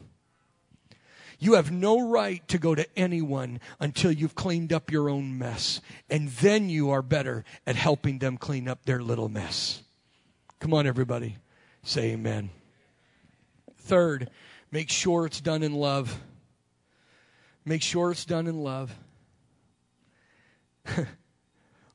[1.38, 5.80] You have no right to go to anyone until you've cleaned up your own mess.
[6.10, 9.82] And then you are better at helping them clean up their little mess.
[10.58, 11.36] Come on, everybody.
[11.84, 12.50] Say amen.
[13.78, 14.30] Third,
[14.72, 16.20] make sure it's done in love.
[17.68, 18.96] Make sure it's done in love.
[20.96, 21.06] Let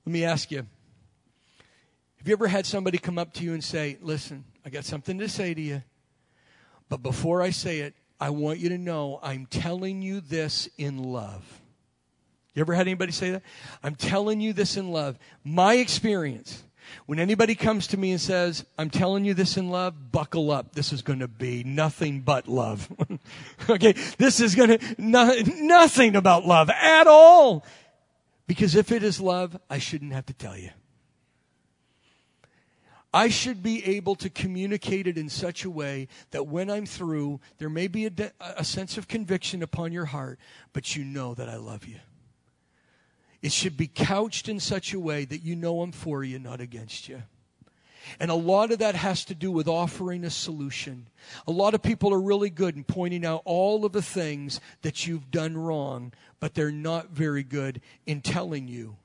[0.06, 4.44] me ask you have you ever had somebody come up to you and say, Listen,
[4.64, 5.82] I got something to say to you,
[6.90, 11.02] but before I say it, I want you to know I'm telling you this in
[11.02, 11.44] love.
[12.54, 13.42] You ever had anybody say that?
[13.82, 15.18] I'm telling you this in love.
[15.44, 16.64] My experience.
[17.06, 20.74] When anybody comes to me and says, I'm telling you this in love, buckle up.
[20.74, 22.92] This is going to be nothing but love.
[23.70, 23.94] okay?
[24.18, 27.66] This is going to, no, nothing about love at all.
[28.48, 30.70] Because if it is love, I shouldn't have to tell you.
[33.14, 37.42] I should be able to communicate it in such a way that when I'm through,
[37.60, 40.40] there may be a, de- a, sense of conviction upon your heart,
[40.74, 41.98] but you know that I love you.
[43.44, 46.62] It should be couched in such a way that you know I'm for you, not
[46.62, 47.22] against you.
[48.20, 51.08] And a lot of that has to do with offering a solution.
[51.46, 55.06] A lot of people are really good in pointing out all of the things that
[55.06, 58.96] you've done wrong, but they're not very good in telling you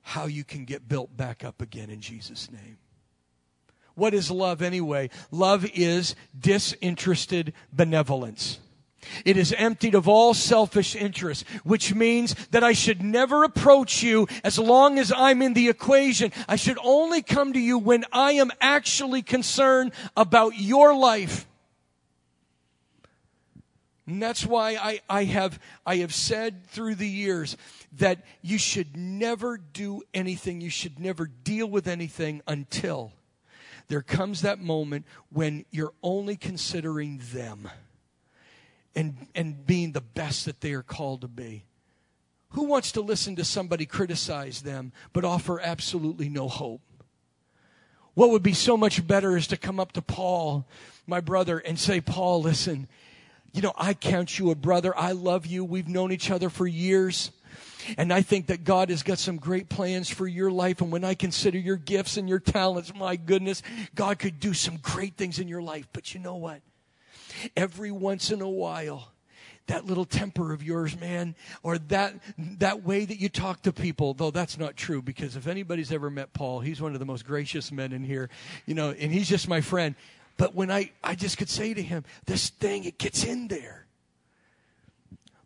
[0.00, 2.78] how you can get built back up again in Jesus' name.
[3.94, 5.10] What is love anyway?
[5.30, 8.58] Love is disinterested benevolence.
[9.24, 14.26] It is emptied of all selfish interest, which means that I should never approach you
[14.44, 16.32] as long as I'm in the equation.
[16.48, 21.46] I should only come to you when I am actually concerned about your life.
[24.06, 27.56] And that's why I, I, have, I have said through the years
[27.98, 33.12] that you should never do anything, you should never deal with anything until
[33.88, 37.68] there comes that moment when you're only considering them
[38.96, 41.64] and, and being the best that they are called to be.
[42.50, 46.80] Who wants to listen to somebody criticize them but offer absolutely no hope?
[48.14, 50.66] What would be so much better is to come up to Paul,
[51.06, 52.88] my brother, and say, Paul, listen,
[53.52, 54.96] you know, I count you a brother.
[54.96, 55.64] I love you.
[55.64, 57.30] We've known each other for years.
[57.98, 60.80] And I think that God has got some great plans for your life.
[60.80, 63.62] And when I consider your gifts and your talents, my goodness,
[63.94, 65.86] God could do some great things in your life.
[65.92, 66.62] But you know what?
[67.56, 69.12] Every once in a while,
[69.66, 74.14] that little temper of yours, man, or that that way that you talk to people,
[74.14, 77.24] though that's not true because if anybody's ever met Paul, he's one of the most
[77.26, 78.30] gracious men in here,
[78.66, 79.94] you know, and he's just my friend.
[80.36, 83.86] But when I I just could say to him, this thing it gets in there.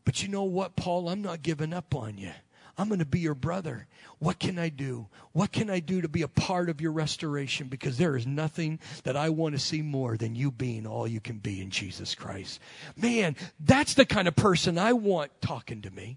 [0.05, 1.09] But you know what, Paul?
[1.09, 2.33] I'm not giving up on you.
[2.81, 3.87] I'm going to be your brother.
[4.21, 5.09] What can I do?
[5.33, 7.69] What can I do to be a part of your restoration?
[7.69, 11.21] Because there is nothing that I want to see more than you being all you
[11.21, 12.59] can be in Jesus Christ.
[12.97, 16.17] Man, that's the kind of person I want talking to me,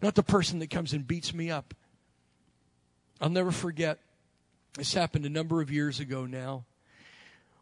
[0.00, 1.74] not the person that comes and beats me up.
[3.20, 3.98] I'll never forget.
[4.74, 6.66] This happened a number of years ago now.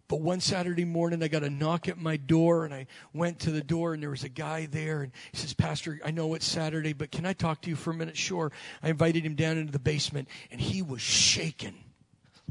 [0.09, 3.51] But one Saturday morning, I got a knock at my door, and I went to
[3.51, 6.47] the door, and there was a guy there, and he says, Pastor, I know it's
[6.47, 8.17] Saturday, but can I talk to you for a minute?
[8.17, 8.51] Sure.
[8.83, 11.75] I invited him down into the basement, and he was shaken.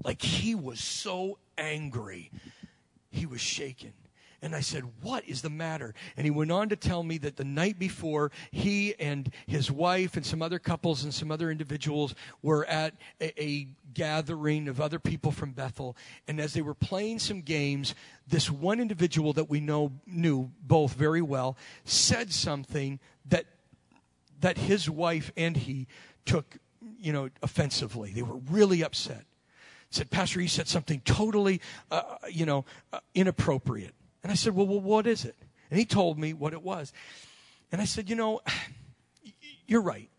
[0.04, 2.30] Like he was so angry.
[3.10, 3.94] He was shaken.
[4.42, 5.96] And I said, What is the matter?
[6.16, 10.16] And he went on to tell me that the night before, he and his wife
[10.16, 12.14] and some other couples and some other individuals
[12.44, 15.98] were at a, a, gathering of other people from Bethel.
[16.28, 17.96] And as they were playing some games,
[18.28, 23.46] this one individual that we know knew both very well said something that
[24.42, 25.88] that his wife and he
[26.26, 26.58] took,
[27.00, 28.12] you know, offensively.
[28.12, 29.26] They were really upset.
[29.90, 31.60] Said, Pastor, he said something totally,
[31.90, 33.96] uh, you know, uh, inappropriate.
[34.24, 35.36] And I said, well, well, what is it?
[35.70, 36.94] And he told me what it was.
[37.72, 38.42] And I said, you know,
[39.68, 40.10] you're right.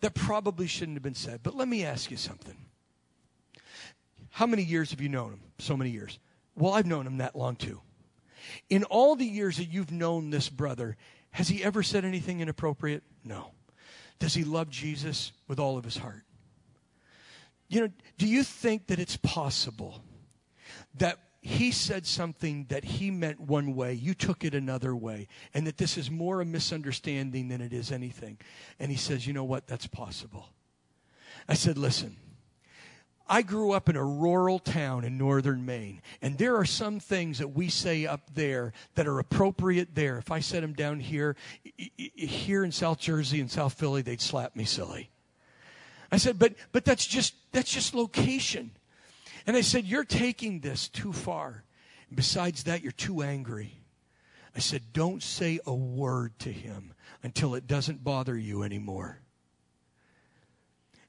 [0.00, 1.40] That probably shouldn't have been said.
[1.42, 2.56] But let me ask you something.
[4.30, 5.40] How many years have you known him?
[5.58, 6.18] So many years.
[6.54, 7.80] Well, I've known him that long too.
[8.68, 10.96] In all the years that you've known this brother,
[11.30, 13.02] has he ever said anything inappropriate?
[13.24, 13.52] No.
[14.18, 16.22] Does he love Jesus with all of his heart?
[17.68, 17.88] You know,
[18.18, 20.02] do you think that it's possible
[20.98, 25.64] that he said something that he meant one way, you took it another way, and
[25.66, 28.38] that this is more a misunderstanding than it is anything.
[28.80, 29.68] And he says, You know what?
[29.68, 30.48] That's possible.
[31.48, 32.16] I said, Listen,
[33.28, 37.38] I grew up in a rural town in northern Maine, and there are some things
[37.38, 40.18] that we say up there that are appropriate there.
[40.18, 41.36] If I said them down here,
[41.96, 45.10] here in South Jersey and South Philly, they'd slap me silly.
[46.10, 48.72] I said, but but that's just that's just location.
[49.46, 51.64] And I said, You're taking this too far.
[52.12, 53.80] Besides that, you're too angry.
[54.54, 59.20] I said, Don't say a word to him until it doesn't bother you anymore.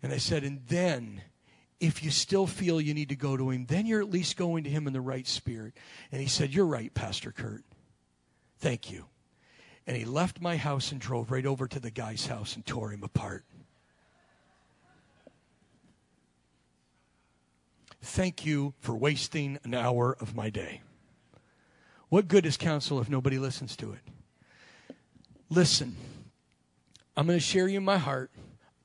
[0.03, 1.21] And I said, And then,
[1.79, 4.63] if you still feel you need to go to him, then you're at least going
[4.63, 5.73] to him in the right spirit.
[6.11, 7.63] And he said, You're right, Pastor Kurt.
[8.59, 9.05] Thank you.
[9.85, 12.91] And he left my house and drove right over to the guy's house and tore
[12.91, 13.45] him apart.
[18.09, 20.81] Thank you for wasting an hour of my day.
[22.07, 23.99] What good is counsel if nobody listens to it?
[25.49, 25.95] Listen,
[27.17, 28.31] I'm going to share you my heart.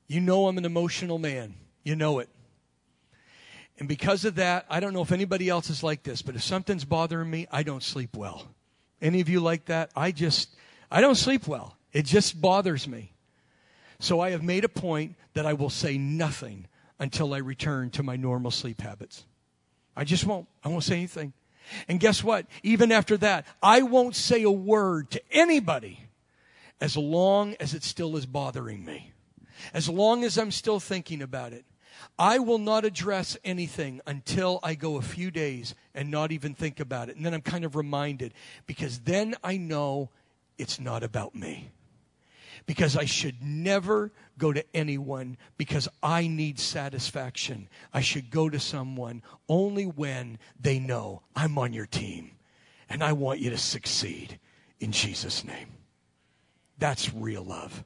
[0.07, 1.55] You know I'm an emotional man.
[1.83, 2.27] You know it.
[3.79, 6.43] And because of that, I don't know if anybody else is like this, but if
[6.43, 8.49] something's bothering me, I don't sleep well.
[9.01, 9.89] Any of you like that?
[9.95, 10.49] I just,
[10.91, 11.77] I don't sleep well.
[11.93, 13.13] It just bothers me.
[13.99, 16.67] So I have made a point that I will say nothing
[17.03, 19.25] until I return to my normal sleep habits.
[19.93, 20.47] I just won't.
[20.63, 21.33] I won't say anything.
[21.89, 22.45] And guess what?
[22.63, 25.99] Even after that, I won't say a word to anybody
[26.79, 29.11] as long as it still is bothering me.
[29.73, 31.65] As long as I'm still thinking about it.
[32.17, 36.79] I will not address anything until I go a few days and not even think
[36.79, 37.17] about it.
[37.17, 38.33] And then I'm kind of reminded
[38.65, 40.09] because then I know
[40.57, 41.69] it's not about me
[42.65, 47.67] because I should never go to anyone because I need satisfaction.
[47.93, 52.31] I should go to someone only when they know I'm on your team
[52.89, 54.39] and I want you to succeed
[54.79, 55.67] in Jesus' name.
[56.77, 57.83] That's real love.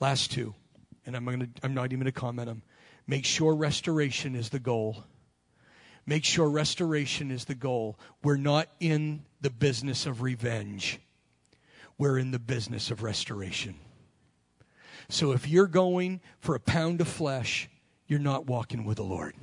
[0.00, 0.54] Last two,
[1.06, 2.62] and I'm, gonna, I'm not even going to comment them.
[3.06, 5.04] Make sure restoration is the goal.
[6.06, 7.98] Make sure restoration is the goal.
[8.22, 11.00] We're not in the business of revenge
[11.98, 13.74] we're in the business of restoration.
[15.08, 17.68] So if you're going for a pound of flesh,
[18.06, 19.34] you're not walking with the Lord.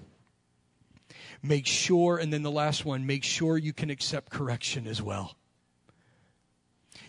[1.44, 5.36] Make sure, and then the last one, make sure you can accept correction as well.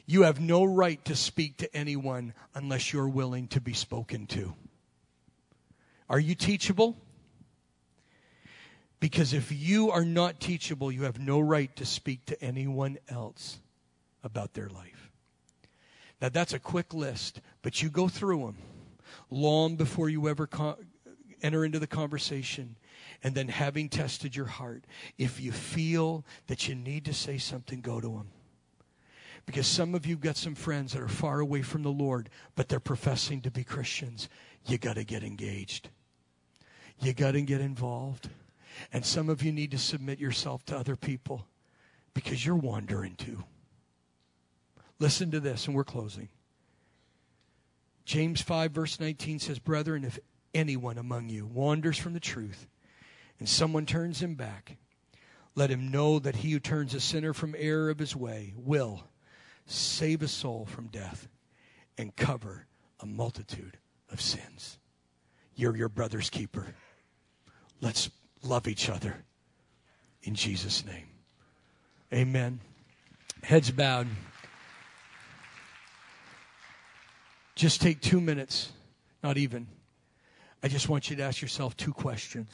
[0.04, 4.54] You have no right to speak to anyone unless you're willing to be spoken to.
[6.08, 6.96] Are you teachable?
[9.00, 13.58] Because if you are not teachable, you have no right to speak to anyone else
[14.22, 15.05] about their life.
[16.20, 18.56] Now, that's a quick list, but you go through them
[19.30, 20.78] long before you ever co-
[21.42, 22.76] enter into the conversation.
[23.22, 24.84] And then, having tested your heart,
[25.18, 28.28] if you feel that you need to say something, go to them.
[29.46, 32.68] Because some of you got some friends that are far away from the Lord, but
[32.68, 34.28] they're professing to be Christians.
[34.66, 35.88] You got to get engaged.
[36.98, 38.28] You got to get involved.
[38.92, 41.46] And some of you need to submit yourself to other people
[42.12, 43.44] because you're wandering too.
[44.98, 46.28] Listen to this, and we're closing.
[48.04, 50.18] James 5, verse 19 says, Brethren, if
[50.54, 52.66] anyone among you wanders from the truth
[53.38, 54.76] and someone turns him back,
[55.54, 59.04] let him know that he who turns a sinner from error of his way will
[59.66, 61.28] save a soul from death
[61.98, 62.66] and cover
[63.00, 63.78] a multitude
[64.10, 64.78] of sins.
[65.54, 66.66] You're your brother's keeper.
[67.80, 68.10] Let's
[68.42, 69.16] love each other
[70.22, 71.08] in Jesus' name.
[72.12, 72.60] Amen.
[73.42, 74.06] Heads bowed.
[77.56, 78.70] Just take two minutes,
[79.24, 79.66] not even.
[80.62, 82.50] I just want you to ask yourself two questions.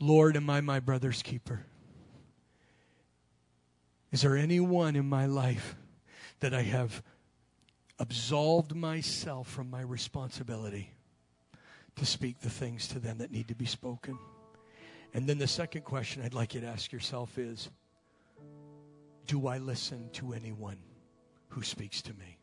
[0.00, 1.64] Lord, am I my brother's keeper?
[4.12, 5.76] Is there anyone in my life
[6.40, 7.02] that I have
[7.98, 10.90] absolved myself from my responsibility
[11.96, 14.18] to speak the things to them that need to be spoken?
[15.12, 17.68] And then the second question I'd like you to ask yourself is
[19.26, 20.78] Do I listen to anyone
[21.48, 22.33] who speaks to me?